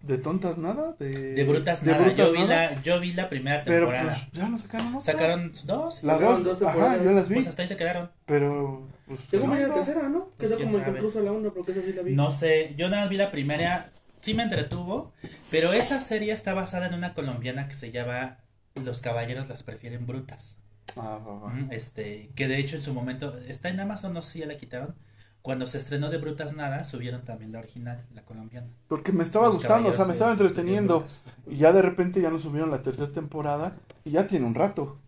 [0.00, 2.04] De tontas nada, de, De brutas de nada.
[2.04, 4.14] brutas yo, vi nada, la, yo vi la primera pero temporada.
[4.30, 5.00] pues ya no sacaron otra.
[5.00, 6.02] Sacaron dos.
[6.02, 7.04] las sacaron dos, dos ajá, temporadas.
[7.04, 8.10] yo las vi, Pues hasta ahí se quedaron.
[8.26, 10.90] pero pues, según ¿qué viene la tercera no Pues quedó quién como sabe.
[10.90, 13.30] inconclusa la onda porque esa sí la vi No sé, yo nada más vi la
[13.30, 13.90] primera.
[14.20, 15.12] Sí me entretuvo,
[15.50, 18.38] pero esa serie está basada en una colombiana que se llama
[18.76, 20.56] Los caballeros las prefieren brutas.
[20.96, 21.50] Ah, va, va.
[21.50, 24.46] Mm, Este, que de hecho en su momento está en Amazon, no sé si ya
[24.46, 24.94] la quitaron.
[25.42, 28.68] Cuando se estrenó de Brutas Nada, subieron también la original, la colombiana.
[28.88, 31.04] Porque me estaba Los gustando, o sea, me estaba de entreteniendo.
[31.48, 34.98] Y ya de repente ya nos subieron la tercera temporada y ya tiene un rato,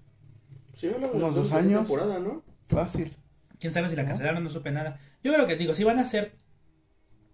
[0.76, 1.80] sí hablaba de unos la dos tercera años.
[1.82, 3.16] temporada no fácil.
[3.60, 4.98] Quién sabe si la cancelaron, no supe nada.
[5.22, 6.34] Yo creo que digo, si van a hacer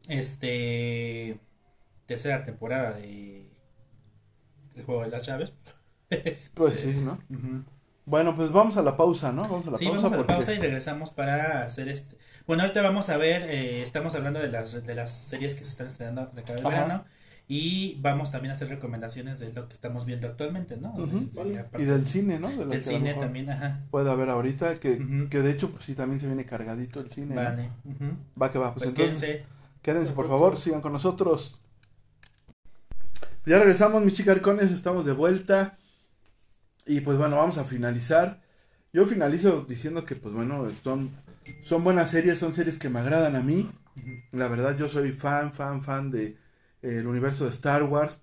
[0.08, 1.38] este
[2.06, 3.50] tercera temporada de
[4.74, 5.52] El juego de las llaves.
[6.54, 7.18] Pues sí, ¿no?
[8.04, 9.42] Bueno, pues vamos a la pausa, ¿no?
[9.42, 12.16] Vamos a la Sí, pausa vamos a la porque pausa y regresamos para hacer este.
[12.46, 15.70] Bueno, ahorita vamos a ver, eh, estamos hablando de las, de las series que se
[15.72, 17.04] están estrenando de cada verano
[17.46, 20.90] y vamos también a hacer recomendaciones de lo que estamos viendo actualmente, ¿no?
[20.94, 21.06] Ujú.
[21.30, 21.58] De- Vale.
[21.58, 22.48] aparte y del cine, ¿no?
[22.48, 23.80] De lo del que cine también, ajá.
[23.90, 27.34] Puede haber ahorita que, que de hecho pues sí también se viene cargadito el cine.
[27.34, 27.42] ¿no?
[27.42, 27.70] Vale.
[27.84, 28.16] ujú.
[28.40, 29.46] Va que va, pues, Pues entonces quédense.
[29.82, 31.60] quédense por favor, sigan con nosotros.
[33.46, 35.78] Ya regresamos mis chicarcones, estamos de vuelta.
[36.86, 38.40] Y pues bueno, vamos a finalizar.
[38.92, 41.10] Yo finalizo diciendo que pues bueno, son,
[41.64, 43.70] son buenas series, son series que me agradan a mí.
[44.32, 46.26] La verdad yo soy fan, fan, fan de
[46.82, 48.22] eh, el universo de Star Wars.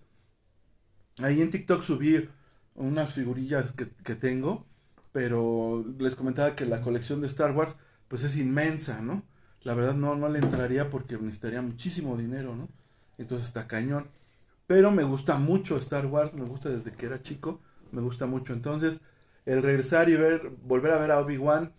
[1.20, 2.30] Ahí en TikTok subí
[2.76, 4.66] unas figurillas que, que tengo,
[5.12, 7.76] pero les comentaba que la colección de Star Wars
[8.08, 9.24] pues es inmensa, ¿no?
[9.64, 12.70] La verdad no, no le entraría porque necesitaría muchísimo dinero, ¿no?
[13.18, 14.10] Entonces está cañón.
[14.68, 17.62] Pero me gusta mucho Star Wars, me gusta desde que era chico,
[17.92, 18.54] me gusta mucho.
[18.54, 19.02] Entonces,
[19.46, 21.74] el regresar y ver, volver a ver a Obi-Wan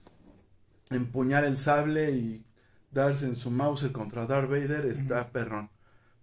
[0.91, 2.45] empuñar el sable y
[2.91, 5.71] darse en su mouse contra Darth Vader está perrón.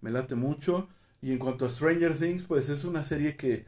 [0.02, 0.88] Me late mucho.
[1.22, 3.66] Y en cuanto a Stranger Things, pues es una serie que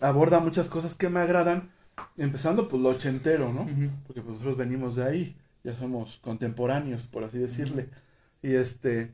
[0.00, 1.70] aborda muchas cosas que me agradan,
[2.16, 3.66] empezando pues lo ochentero, ¿no?
[4.06, 7.88] Porque pues, nosotros venimos de ahí, ya somos contemporáneos, por así decirle.
[8.42, 9.12] Y este,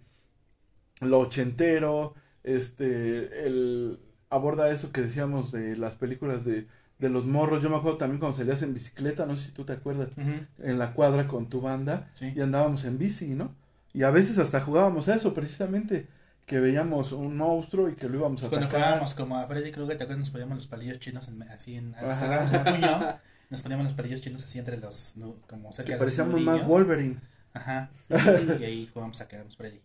[1.00, 6.64] lo ochentero, este, el, aborda eso que decíamos de las películas de,
[6.98, 7.62] de los morros.
[7.62, 10.32] Yo me acuerdo también cuando salías en bicicleta, no sé si tú te acuerdas, Ujú.
[10.68, 12.32] en la cuadra con tu banda Sí.
[12.34, 13.54] y andábamos en bici, ¿no?
[13.92, 16.08] Y a veces hasta jugábamos a eso, precisamente,
[16.46, 18.84] que veíamos un monstruo y que lo íbamos a Cuando atacar.
[18.86, 20.20] jugábamos como a Freddy Krueger, ¿te acuerdas?
[20.20, 21.94] Nos poníamos los palillos chinos en- así en...
[21.94, 23.18] Cerramos el puño,
[23.50, 25.14] nos poníamos los palillos chinos así entre los...
[25.48, 26.68] como cerca Que de los parecíamos más nudillos.
[26.68, 27.16] Wolverine.
[27.54, 27.88] Ajá.
[28.60, 29.80] Y ahí jugamos a que éramos Freddy.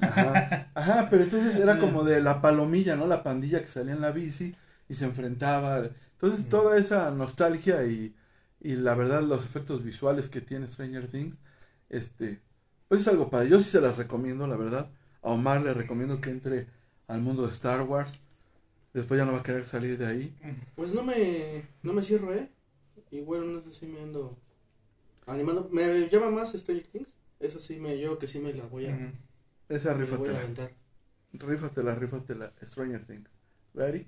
[0.00, 3.06] Ajá, ajá, pero entonces era como de la palomilla, ¿no?
[3.06, 4.54] La pandilla que salía en la bici
[4.88, 5.82] y se enfrentaba.
[6.20, 8.14] Entonces toda esa nostalgia y,
[8.60, 11.38] y la verdad los efectos visuales que tiene Stranger Things,
[11.90, 12.40] este,
[12.88, 13.50] pues es algo padre.
[13.50, 14.90] Yo sí se las recomiendo, la verdad.
[15.22, 16.66] A Omar le recomiendo que entre
[17.06, 18.20] al mundo de Star Wars.
[18.94, 20.34] Después ya no va a querer salir de ahí.
[20.74, 22.50] Pues no me, no me cierro, ¿eh?
[23.10, 24.36] Igual no sé si me ando
[25.26, 25.68] animando.
[25.70, 27.14] Me llama más Stranger Things.
[27.38, 29.12] Esa sí me, yo que sí me la voy a.
[29.68, 30.38] Esa me la voy a rífatela.
[30.38, 30.72] aventar.
[31.32, 32.52] Rífatela, rífatela.
[32.62, 33.28] Stranger Things.
[33.74, 34.06] ¿Ready?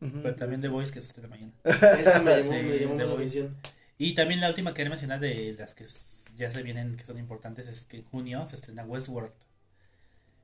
[0.00, 1.52] Pero también The Voice, que es de mañana.
[1.64, 3.48] Esa me llamó, Sí, me llamó The Voice.
[3.98, 5.86] Y también la última que quería mencionar de las que
[6.36, 9.32] ya se vienen, que son importantes, es que en junio se estrena Westworld.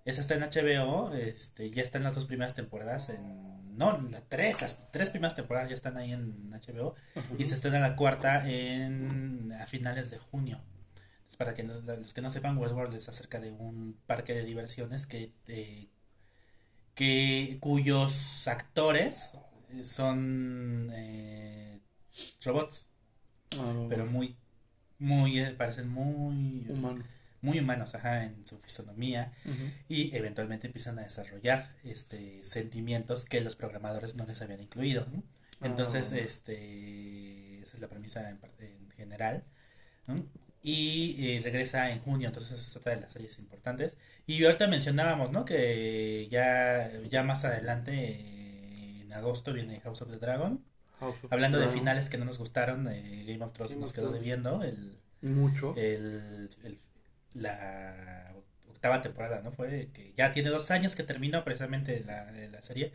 [0.05, 3.77] Esa está en HBO, este, ya están las dos primeras temporadas en...
[3.79, 6.95] No, las tres, las tres primeras temporadas ya están ahí en HBO
[7.39, 10.61] y se estrena la cuarta en a finales de junio.
[11.19, 14.45] Entonces, para que no- los que no sepan, Westworld es acerca de un parque de
[14.45, 15.89] diversiones que, eh,
[16.95, 19.33] que cuyos actores
[19.83, 21.81] son eh,
[22.45, 22.87] robots
[23.59, 24.35] Ah, pero muy
[24.99, 27.05] muy eh, parecen muy humano.
[27.43, 29.33] muy humanos ajá, en su fisonomía
[29.89, 35.23] y eventualmente empiezan a desarrollar este sentimientos que los programadores no les habían incluido ¿no?
[35.67, 36.19] entonces Ah.
[36.19, 39.45] este esa es la premisa en, general
[40.07, 40.25] ¿no?
[40.63, 43.97] Y eh, regresa en junio entonces es otra de las series importantes
[44.27, 50.11] y ahorita mencionábamos no que ya ya más adelante eh, en agosto viene House of
[50.11, 50.65] the Dragon
[51.01, 51.79] House of Hablando de Dragon.
[51.81, 54.23] finales que no nos gustaron, eh, Game of Thrones Game nos of quedó Thrones.
[54.23, 55.75] debiendo el, Mucho.
[55.75, 56.79] el, el-
[57.35, 58.35] la
[58.69, 59.53] octava temporada, ¿no?
[59.53, 62.93] Fue que ya tiene dos años que terminó precisamente la, la serie.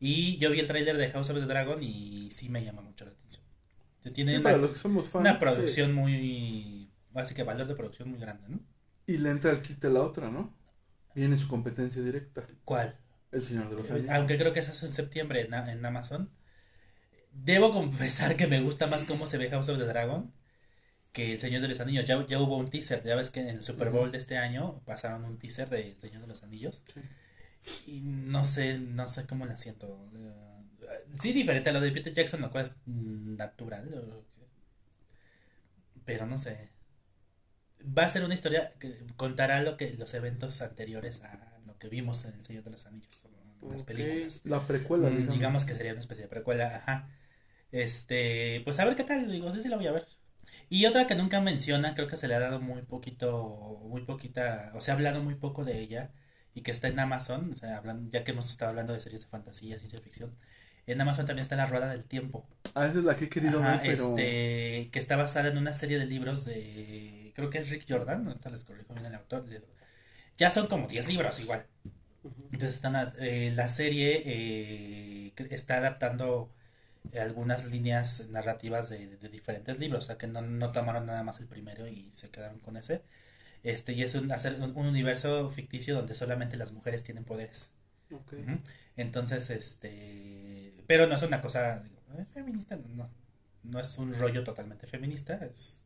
[0.00, 3.04] Y yo vi el tráiler de House of the Dragon y sí me llama mucho
[3.04, 3.44] la atención.
[4.14, 5.20] Tiene Sí, una, para los que somos fans.
[5.20, 6.81] una producción muy...
[7.14, 8.60] Así que valor de producción muy grande, ¿no?
[9.06, 10.54] Y le entra de la otra, ¿no?
[11.14, 12.42] Viene su competencia directa.
[12.64, 12.96] ¿Cuál?
[13.30, 14.10] El Señor de los Anillos.
[14.10, 16.30] Aunque creo que esa es en septiembre en, en Amazon.
[17.32, 20.32] Debo confesar que me gusta más cómo se ve House of the Dragon
[21.12, 22.04] que El Señor de los Anillos.
[22.06, 24.82] Ya, ya hubo un teaser, ya ves que en el Super Bowl de este año
[24.84, 26.82] pasaron un teaser de El Señor de los Anillos.
[27.86, 30.08] Y no sé, no sé cómo la siento.
[30.16, 30.52] Eh,
[31.20, 34.24] Sí, diferente a lo de Peter Jackson, lo cual es mm, natural.
[36.04, 36.70] Pero no sé.
[37.86, 41.88] Va a ser una historia que contará lo que los eventos anteriores a lo que
[41.88, 43.18] vimos en El Señor de los Anillos,
[43.62, 44.40] en las películas.
[44.44, 45.34] La precuela, Mm, digamos.
[45.34, 45.64] digamos.
[45.64, 47.08] que sería una especie de precuela, ajá.
[47.70, 50.06] Este, pues a ver qué tal, digo, sí, sí la voy a ver.
[50.68, 54.72] Y otra que nunca menciona, creo que se le ha dado muy poquito, muy poquita,
[54.74, 56.10] o sea, ha hablado muy poco de ella
[56.54, 59.22] y que está en Amazon, o sea, hablando, ya que hemos estado hablando de series
[59.22, 60.34] de fantasía, ciencia ficción.
[60.86, 63.60] En Amazon también está La Rueda del Tiempo, Ah, esa es la que he querido
[63.62, 64.08] Ajá, ver, pero...
[64.08, 68.26] este, que está basada en una serie de libros de, creo que es Rick Jordan,
[68.28, 69.46] ahorita les corrijo bien el autor,
[70.36, 71.66] ya son como 10 libros igual.
[72.52, 76.52] Entonces están, a- eh, la serie eh, está adaptando
[77.18, 81.40] algunas líneas narrativas de, de diferentes libros, o sea que no, no tomaron nada más
[81.40, 83.02] el primero y se quedaron con ese.
[83.64, 87.70] Este, y es un, hacer un, un universo ficticio donde solamente las mujeres tienen poderes.
[88.96, 93.10] Entonces, este, pero no es una cosa, digo, es feminista, no,
[93.62, 95.81] no es un rollo totalmente feminista, es,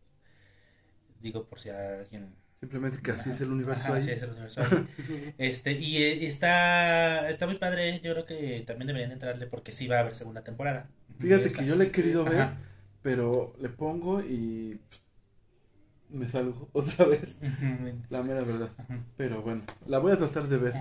[1.20, 3.36] digo por si alguien Simplemente que así Ajá.
[3.36, 4.02] es el universo Ajá, ahí.
[4.02, 5.34] sí, es el universo ahí.
[5.38, 9.86] Este, y eh, está, está muy padre, yo creo que también deberían entrarle porque sí
[9.88, 10.88] va a haber segunda temporada.
[11.18, 12.58] Fíjate que yo le he querido ver, Ajá.
[13.02, 14.80] pero le pongo y
[16.08, 17.36] me salgo otra vez,
[18.08, 18.70] la mera verdad.
[19.16, 20.74] Pero bueno, la voy a tratar de ver.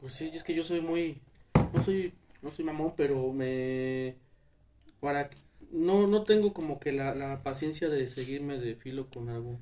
[0.00, 1.20] Pues sí, es que yo soy muy.
[1.74, 4.16] No soy no soy mamón, pero me
[5.00, 5.28] para
[5.72, 9.58] no no tengo como que la, la paciencia de seguirme de filo con algo.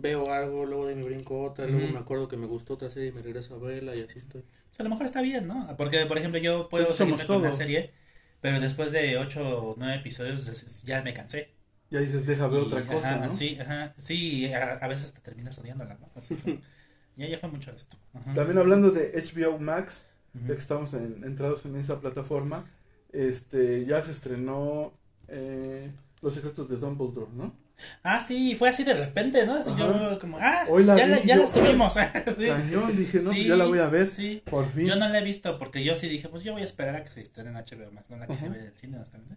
[0.00, 1.94] Veo algo, luego de me brinco otra, luego Ujú.
[1.94, 4.42] me acuerdo que me gustó otra serie y me regreso a verla y así estoy.
[4.42, 5.74] O sea, a lo mejor está bien, ¿no?
[5.76, 7.92] Porque, por ejemplo, yo puedo Pues seguirme con una serie,
[8.40, 11.50] pero después de 8 o 9 episodios ya me cansé.
[11.90, 13.34] Ya dices, deja ver Y, otra cosa, ajá, ¿no?
[13.34, 16.10] Sí, ajá, sí, a, a veces te terminas odiándola, ¿no?
[16.14, 16.36] Así
[17.16, 17.96] ya, ya fue mucho esto.
[18.14, 18.34] Ajá.
[18.34, 20.48] También hablando de HBO Max, Ujú.
[20.48, 22.66] ya que estamos en- entrados en esa plataforma,
[23.12, 24.92] este, ya se estrenó
[25.28, 25.90] eh,
[26.20, 27.54] Los secretos de Dumbledore, ¿no?
[28.02, 29.54] Ah, sí, fue así de repente, ¿no?
[29.54, 29.76] Ajá.
[29.78, 31.94] yo como, ah, Hoy la ya, vi, la, ya yo, la subimos.
[32.38, 32.46] Sí.
[32.48, 34.42] Cañón, dije, no, Sí, ya la voy a ver, Sí.
[34.50, 34.86] por fin.
[34.86, 37.04] Yo no la he visto porque yo sí dije, pues yo voy a esperar a
[37.04, 38.52] que se estrene en HBO Max, no la quise Ajá.
[38.54, 39.36] ver en el cine, honestamente.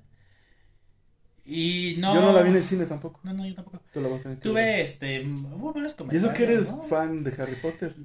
[1.44, 2.14] Y no.
[2.16, 3.20] Yo no la vi en el cine tampoco.
[3.24, 3.82] No, no, yo tampoco.
[3.92, 4.54] Tú la vas a tener que ver.
[4.54, 6.24] Tuve, este, hubo buenos Y comentarios.
[6.24, 6.82] eso que eres ¿no?
[6.84, 7.96] fan de Harry Potter.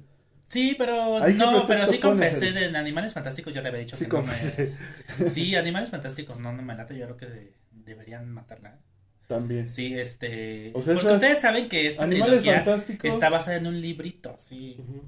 [0.49, 4.05] Sí, pero no, pero sí confesé de en Animales Fantásticos, yo le había dicho Sí,
[4.05, 4.75] que no confesé.
[5.19, 5.29] me...
[5.29, 8.79] Sí, Animales Fantásticos no, no me late, yo creo que de- deberían matarla.
[9.27, 9.67] También.
[9.69, 10.71] Sí, este...
[10.73, 13.13] O sea, porque ustedes saben que esta Animales fantásticos.
[13.13, 14.77] está basada en un librito, sí.
[14.79, 15.03] Ujú.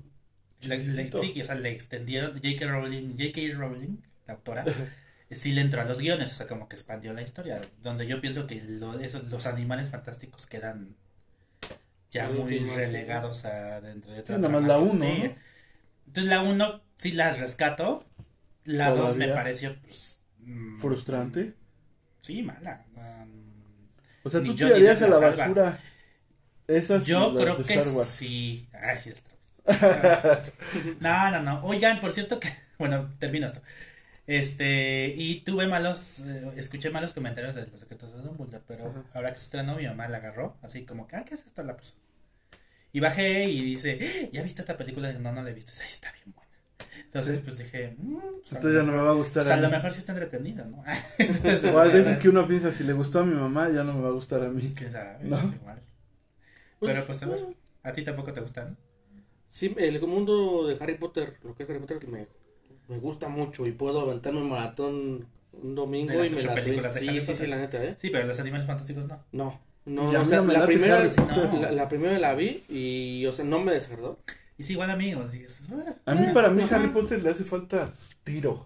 [0.68, 1.20] Le- le- Chiquitito.
[1.22, 2.68] sí, que, o sea, le extendieron, J.K.
[2.68, 3.58] Rowling, J.K.
[3.58, 3.98] Rowling,
[4.28, 4.66] la autora,
[5.32, 8.20] sí le entró a los guiones, o sea, como que expandió la historia, donde yo
[8.20, 10.96] pienso que lo- esos- los animales fantásticos quedan
[12.12, 12.66] ya muy sí.
[12.76, 15.22] relegados a dentro de Sí, nada más la trama, uno, sí.
[15.24, 15.36] ¿no?
[16.08, 18.06] Entonces la 1 sí la rescato,
[18.66, 21.54] la 2 me pareció pues, mm, Frustrante.
[22.22, 22.84] Sí, mala.
[22.98, 23.49] um,
[24.24, 25.38] O sea, tú tirarías a la salva.
[25.38, 25.80] basura
[26.68, 28.10] esas Yo las creo de que Star Wars.
[28.10, 28.68] sí.
[28.74, 30.52] Ay, sí, Star Wars.
[31.00, 31.64] No, no, no.
[31.66, 32.50] Oigan, por cierto que,
[32.80, 33.62] bueno, termino esto.
[34.28, 39.04] Este, y tuve malos, eh, escuché malos comentarios de los secretos de Dumbledore, pero Ajá.
[39.16, 41.64] ahora que se estrenó mi mamá la agarró, así como que, ah, ¿qué es esto?
[41.64, 41.96] La puso.
[42.94, 44.30] Y bajé y dice, "¡Ah!
[44.32, 45.12] ¿ya viste esta película?
[45.14, 45.72] No, no la he visto.
[45.72, 46.49] Está bien buena.
[47.06, 47.42] Entonces, Sí.
[47.46, 49.44] pues dije, mm, pues, a Entonces ya lo no me mejor- va a gustar.
[49.44, 49.74] pues, a a lo mí.
[49.74, 50.84] mejor sí está entretenida, ¿no?
[51.18, 53.94] Entonces, O hay veces que uno piensa, si le gustó a mi mamá, ya no
[53.94, 54.74] me va a gustar a mí.
[54.76, 55.18] ¿Quién sabe?
[55.24, 55.38] ¿No?
[55.38, 55.80] Es igual.
[56.80, 57.46] Pero pues a ver,
[57.84, 58.78] a ti tampoco te gustan.
[59.48, 62.28] Sí, el mundo de Harry Potter, lo que es Harry Potter, me,
[62.88, 66.54] me gusta mucho y puedo aventarme un maratón un domingo De las y me la
[66.54, 67.50] películas de Sí, Harry sí, sí, Potter.
[67.50, 67.96] la neta, ¿eh?
[68.00, 69.20] Sí, pero los animales fantásticos no.
[69.32, 71.04] No, no, o sea, la primera,
[71.60, 74.20] la, la primera la vi y, o sea, no me desagradó.
[74.60, 75.32] Y sí, igual amigos.
[75.32, 75.64] dices,
[76.06, 76.76] "Ah, A mí, para mí, ajá".
[76.76, 77.90] Harry Potter le hace falta
[78.24, 78.66] tiro.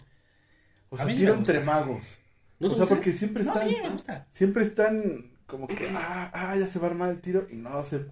[0.90, 2.18] O A sea, tiro entre magos.
[2.60, 4.28] ¿No o sea, porque siempre No, están, sí, me gusta.
[4.32, 7.82] siempre están como que, ah, ah, ya se va a armar el tiro y no
[7.84, 8.06] se,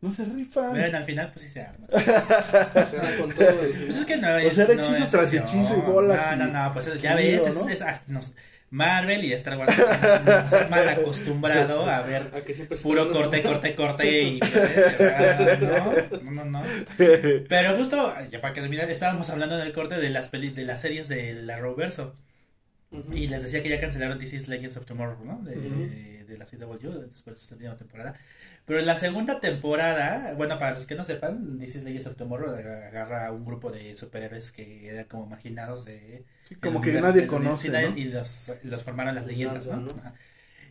[0.00, 0.74] no se rifan.
[0.74, 1.86] Ven, al final, pues sí se arma.
[1.92, 4.54] O sea, con todo el- Pues es que no O es.
[4.54, 7.46] sea, era no hechizo es tras hechizo y bolas No, no, no, pues ya ves,
[7.46, 7.68] es, ¿no?
[7.68, 8.34] es- ah, nos-
[8.72, 9.76] Marvel y Star Wars
[10.70, 14.40] mal acostumbrado a ver a que puro corte, corte, corte y.
[15.00, 15.58] Ah,
[16.22, 16.62] No, no, no, no.
[16.96, 20.80] Pero justo, ya para terminar, estábamos hablando en el corte de las peli de las
[20.80, 22.16] series de la Roverso.
[23.12, 25.42] Y les decía que ya cancelaron DC's Legends of Tomorrow, ¿no?
[25.42, 26.21] De.
[26.32, 28.14] De la CW, después de su segunda temporada.
[28.64, 32.54] Pero en la segunda temporada, bueno, para los que no sepan, DC's Legends of Tomorrow
[32.54, 36.24] agarra a un grupo de superhéroes que eran como marginados de...
[36.48, 37.96] Sí, como que universo- nadie conoce, ¿no?
[37.96, 39.76] Y los, los formaron las leyendas, ¿no?
[39.76, 39.88] ¿no?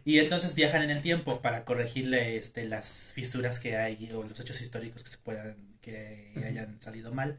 [0.04, 4.40] Y entonces viajan en el tiempo para corregirle este, las fisuras que hay o los
[4.40, 6.46] hechos históricos que se puedan, que Ujú.
[6.46, 7.38] hayan salido mal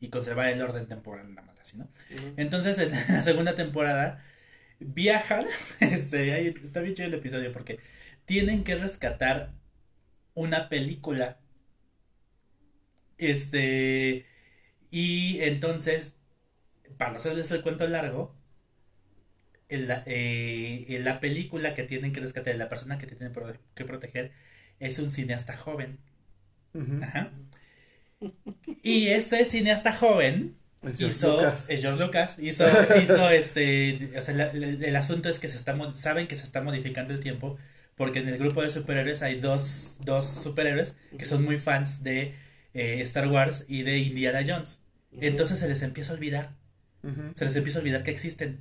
[0.00, 1.84] y conservar el orden temporal, nada más así, ¿no?
[1.84, 2.34] Ujú.
[2.36, 4.24] Entonces, en la segunda temporada,
[4.80, 5.46] viajan.
[5.80, 7.78] Este, ahí está bien chido el episodio porque
[8.24, 9.52] tienen que rescatar
[10.34, 11.38] una película.
[13.18, 14.26] Este.
[14.90, 16.16] Y entonces,
[16.98, 18.34] para no hacerles el cuento largo,
[19.68, 23.32] en la, eh, en la película que tienen que rescatar, la persona que tienen
[23.74, 24.32] que proteger,
[24.80, 25.98] es un cineasta joven.
[27.02, 27.32] Ajá.
[28.82, 31.64] Y ese cineasta joven George hizo Lucas.
[31.68, 32.64] eh, George Lucas hizo,
[33.02, 36.44] hizo este o sea la- la- el, asunto es que se está saben que se
[36.44, 37.58] está modificando el tiempo
[37.96, 42.34] porque en el grupo de superhéroes hay dos, dos superhéroes que son muy fans de
[42.72, 44.80] eh, Star Wars y de Indiana Jones
[45.20, 46.56] entonces se les empieza a olvidar
[47.34, 48.60] se les empieza a olvidar que existen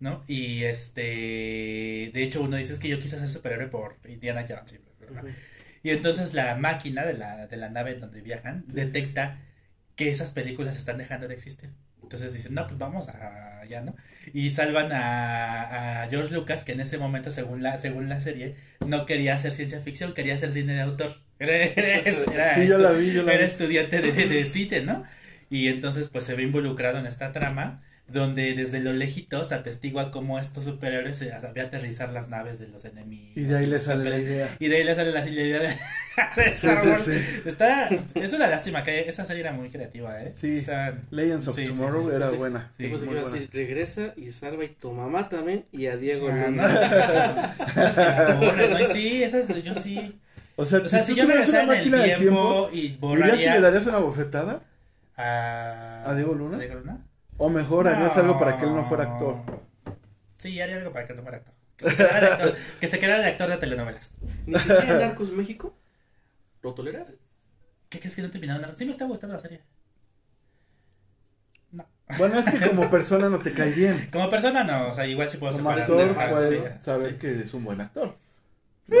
[0.00, 0.24] ¿no?
[0.26, 4.72] y este de hecho uno dice es que yo quise ser superhéroe por Indiana Jones
[4.72, 5.30] y bla, bla, bla".
[5.30, 5.38] Ujú.
[5.82, 8.72] Y entonces la máquina de la, de la nave en donde viajan Sí.
[8.74, 9.38] detecta
[9.96, 11.70] que esas películas están dejando de existir.
[12.02, 13.96] Entonces dicen, no, pues vamos a allá, ¿no?
[14.32, 18.56] Y salvan a, a George Lucas, que en ese momento, según la, según la serie,
[18.86, 21.20] no quería hacer ciencia ficción, quería hacer cine de autor.
[21.38, 23.46] Era, Sí, yo la vi, yo la era vi.
[23.46, 25.04] estudiante de, de cine, ¿no?
[25.50, 30.38] Y entonces pues se ve involucrado en esta trama donde desde lo lejitos atestigua cómo
[30.38, 33.36] estos superhéroes se sabía aterrizar las naves de los enemigos.
[33.36, 34.48] Y de ahí le sale la idea.
[34.60, 35.68] Y de ahí le sale la, la idea de,
[36.34, 36.68] Sí, Sí,
[37.04, 37.10] sí.
[37.44, 40.32] Está, es una lástima que esa serie era muy creativa, ¿eh?
[40.36, 40.58] Sí.
[40.58, 42.16] Está- Legends of Tomorrow sí.
[42.16, 42.36] era Sí.
[42.36, 42.72] buena.
[42.78, 43.20] Muy a buena.
[43.22, 46.62] decir, regresa y salva y tu mamá también y a Diego Ah, no.
[48.70, 48.80] ¿no?
[48.80, 50.18] Y sí, esas yo sí.
[50.56, 51.98] O sea, O sea, si si tú yo me tuvieras una regresara en el máquina
[51.98, 54.62] de tiempo, tiempo, y ¿dirías si borraría le darías una bofetada?
[55.16, 56.02] a...
[56.10, 56.56] ¿A Diego Luna?
[56.56, 56.98] ¿A Diego Luna?
[57.38, 59.36] ¿O mejor harías algo para que él no fuera actor?
[60.38, 61.54] Sí, haría algo para que no fuera actor.
[61.76, 64.12] Que se quedara de actor, que se quedara de, actor de telenovelas.
[64.46, 65.74] Ni siquiera en Narcos México.
[66.62, 67.14] ¿Lo toleras?
[67.88, 68.58] ¿Qué crees que no he terminado?
[68.60, 69.60] una- Sí me está gustando la serie.
[71.72, 71.86] No.
[72.18, 74.08] Bueno, es que como persona no te cae bien.
[74.12, 77.18] Como persona no, o sea, igual sí puedo Como actor puedes sí, saber sí.
[77.18, 78.16] que es un buen actor.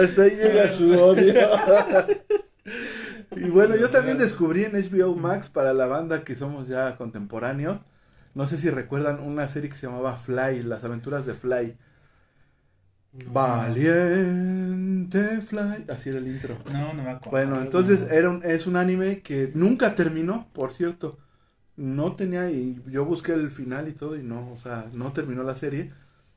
[0.00, 1.34] Hasta ahí llega su odio.
[3.36, 7.78] y bueno, yo también descubrí en HBO Max para la banda que somos ya contemporáneos.
[8.34, 11.76] No sé si recuerdan una serie que se llamaba Fly, las aventuras de Fly.
[13.12, 13.32] No.
[13.32, 15.86] Valiente Fly.
[15.88, 16.58] Así era el intro.
[16.72, 17.30] No, no me acuerdo.
[17.30, 21.18] Bueno, entonces era un- es un anime que nunca terminó, por cierto.
[21.76, 25.42] No tenía, y yo busqué el final y todo, y no, o sea, no terminó
[25.44, 25.92] la serie.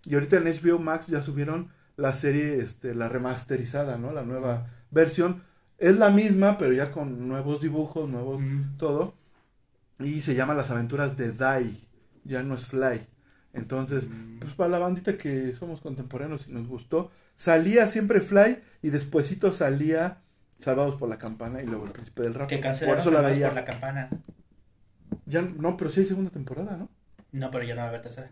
[0.05, 4.11] Y ahorita en HBO Max ya subieron la serie, este, la remasterizada, ¿no?
[4.13, 5.43] La nueva versión.
[5.79, 8.77] Es la misma, pero ya con nuevos dibujos, nuevos Mm.
[8.77, 9.13] todo.
[9.99, 11.87] Y se llama Las aventuras de Dai.
[12.25, 13.01] Ya no es Fly.
[13.53, 14.39] Entonces, Mm.
[14.39, 19.53] pues para la bandita que somos contemporáneos y nos gustó, salía siempre Fly y despuesito
[19.53, 20.21] salía
[20.59, 22.49] Salvados por la Campana y luego El Príncipe del Rap.
[22.49, 23.47] Que Por cancelaron eso la veía.
[23.47, 24.09] por la campana.
[25.25, 26.89] Ya, no, pero sí hay segunda temporada, ¿no?
[27.31, 28.31] No, pero ya no va a haber tercera.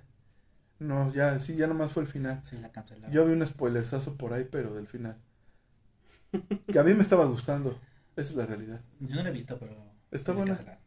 [0.80, 2.42] No, ya, sí, ya nomás fue el final.
[2.44, 3.12] Sí, la cancelaron.
[3.12, 5.16] Yo vi un spoilersazo por ahí, pero del final.
[6.72, 7.80] Que a mí me estaba gustando.
[8.16, 8.82] Esa es la realidad.
[9.00, 9.76] Yo no la he visto, pero.
[10.12, 10.54] Está buena.
[10.54, 10.82] cancelaron.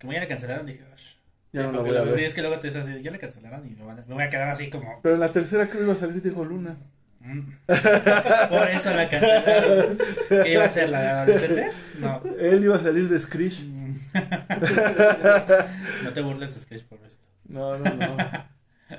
[0.00, 1.14] Como ya la cancelaron, dije, "Ush".
[1.52, 2.20] Ya no la voy a Sí, ver.
[2.20, 4.22] es que luego te dices así, ya la cancelaron y me, van a- me voy
[4.24, 5.00] a quedar así como.
[5.02, 6.76] Pero en la tercera creo iba a salir Diego Luna.
[7.20, 7.40] mm.
[7.66, 9.98] Por eso la cancelaron.
[10.28, 10.88] ¿Qué iba a ser?
[10.90, 11.68] ¿La adolescente?
[11.98, 12.22] No.
[12.38, 13.62] Él iba a salir de Screech.
[13.64, 13.96] Mm.
[16.04, 17.26] no te burles de Sketch por esto.
[17.48, 18.16] No, no, no.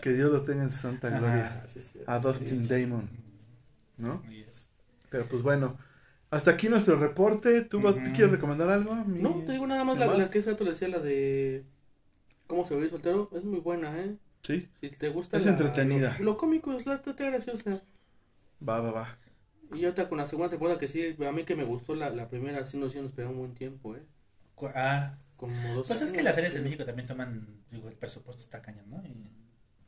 [0.02, 1.62] Que Dios lo tenga en su santa gloria.
[1.64, 2.68] Ah, sí, sí, A Dustin.
[2.68, 3.10] Damon.
[3.98, 4.24] ¿No?
[5.10, 5.78] Pero pues bueno.
[6.30, 7.62] Hasta aquí nuestro reporte.
[7.62, 8.12] ¿Tú, vas- ¿tú Ujú.
[8.12, 8.94] quieres recomendar algo?
[8.96, 11.64] mi- No, te digo nada más la, la que esa tú le decía, la de
[12.48, 14.18] cómo se volvió soltero, es muy buena, ¿eh?
[14.42, 16.16] Sí, Si te gusta Es la- entretenida.
[16.20, 17.82] Lo, lo cómico es la está graciosa.
[18.68, 19.18] va, va, va.
[19.74, 22.30] Y ahorita con la segunda temporada que sí, a mí que me gustó la, la
[22.30, 24.04] primera, sí nos hicieron esperar un buen tiempo, ¿eh?
[24.76, 26.60] Ah, Como dos pues es que las series sí.
[26.60, 29.04] en México también toman, digo, el presupuesto está cañón, ¿no?
[29.06, 29.28] Y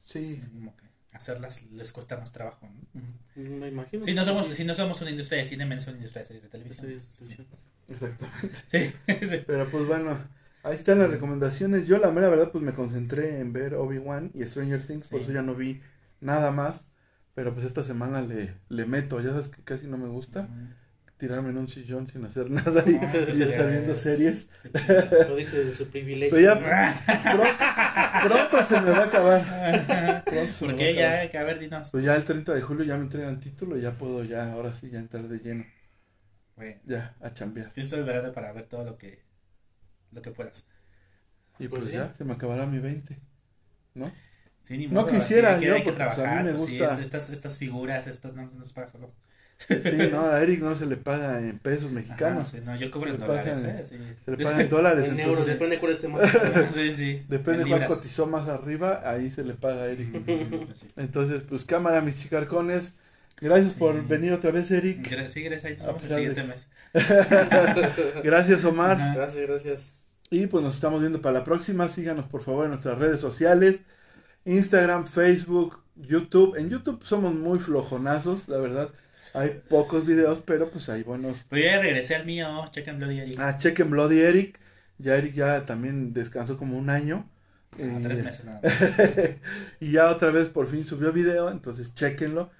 [0.04, 0.42] Sí.
[0.54, 3.02] como que hacerlas les cuesta más trabajo, ¿no?
[3.36, 4.04] Me imagino.
[4.06, 6.28] Si no somos, Sí, si no somos una industria de cine, menos una industria de
[6.28, 6.86] series de televisión.
[6.86, 7.48] series de televisión.
[7.88, 8.58] Exactamente.
[8.70, 9.44] Sí, sí.
[9.48, 10.18] Pero pues bueno,
[10.64, 11.88] ahí están las recomendaciones.
[11.88, 15.26] Yo la mera verdad pues me concentré en ver Obi-Wan y Stranger Things, por Sí.
[15.26, 15.82] eso ya no vi
[16.22, 16.88] nada más.
[17.36, 20.50] Pero pues esta semana le, le meto, ya sabes que casi no me gusta
[21.20, 24.48] tirarme en un sillón sin hacer nada y, Ah, y estar viendo series.
[25.30, 26.36] Lo dice de su privilegio.
[26.36, 26.60] Pero ya
[28.24, 30.24] pronto, pronto se me va a acabar.
[30.60, 31.26] Porque acabar.
[31.26, 31.90] ya, que a ver, dinos.
[31.92, 34.74] Pues ya el 30 de julio ya me entregan título y ya puedo ya, ahora
[34.74, 35.66] sí, ya entrar de lleno.
[36.56, 37.72] Bueno, Ya, a chambear.
[37.72, 39.20] tienes todo el verano para ver todo lo que,
[40.12, 40.66] lo que puedas.
[41.60, 41.94] Y Pues pues, sí.
[41.94, 43.20] ya, se me acabará mi 20.
[43.96, 44.12] ¿No?
[44.64, 47.00] Sí, ni No quisiera así, que yo, porque, pues, a mí me pues, sí, es-
[47.00, 49.14] estas, estas figuras, esto no, no se paga solo.
[49.68, 52.48] Sí, no, a Eric no se le paga en pesos mexicanos.
[52.50, 53.86] Ajá, sí, no, yo cobro en dólares, ¿eh?
[53.88, 53.98] Sí.
[54.26, 55.04] Se le paga en dólares.
[55.06, 56.32] En entonces, euros, depende cuál esté más.
[56.32, 56.68] caro.
[56.74, 57.24] Sí, sí.
[57.28, 60.24] Depende en cuál cotizó más arriba, ahí se le paga a Eric.
[60.26, 60.40] Pues
[60.80, 60.88] sí.
[60.96, 62.96] Entonces, pues cámara, mis chicarcones.
[63.42, 64.02] Gracias por Sí.
[64.08, 65.08] venir otra vez, Eric.
[65.08, 66.68] Gra- Sí, gracias, ahí nos A vemos el de siguiente mes.
[68.24, 68.92] Gracias, Omar.
[69.00, 69.14] Ajá.
[69.16, 69.94] Gracias, gracias.
[70.30, 71.88] Y pues nos estamos viendo para la próxima.
[71.88, 73.82] Síganos por favor en nuestras redes sociales.
[74.46, 76.56] Instagram, Facebook, YouTube.
[76.58, 78.90] En YouTube somos muy flojonazos, la verdad.
[79.34, 81.46] Hay pocos videos, pero pues hay buenos.
[81.50, 83.40] Pues yo ya regresé al mío, chequen Bloody Eric.
[83.40, 84.60] Ah, chequen Bloody Eric.
[84.98, 87.30] Ya Eric ya también descansó como un año.
[87.74, 88.74] Ah, Eh, tres meses nada más.
[89.80, 92.52] y ya otra vez por fin subió video, entonces chequenlo.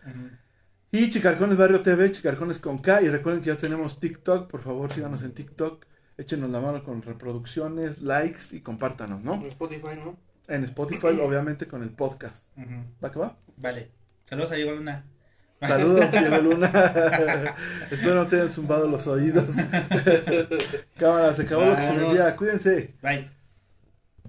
[0.92, 3.02] Y Chicarcones Barrio TV, Chicarcones con K.
[3.02, 4.50] Y recuerden que ya tenemos TikTok.
[4.50, 5.86] Por favor, síganos en TikTok.
[6.18, 9.36] Échenos la mano con reproducciones, likes y compártanos, ¿no?
[9.36, 10.18] En Spotify, ¿no?
[10.48, 12.46] En Spotify, obviamente, con el podcast.
[13.04, 13.38] ¿Va que va?
[13.58, 13.90] Vale.
[14.26, 15.06] Saludos a Diego Luna.
[15.62, 16.72] Saludos, Diego Luna.
[17.92, 19.56] Espero no te hayan zumbado los oídos.
[20.98, 22.08] Cámara, se acabó lo que se Vámonos.
[22.08, 22.36] vendía.
[22.36, 22.94] Cuídense.
[23.02, 23.30] Bye.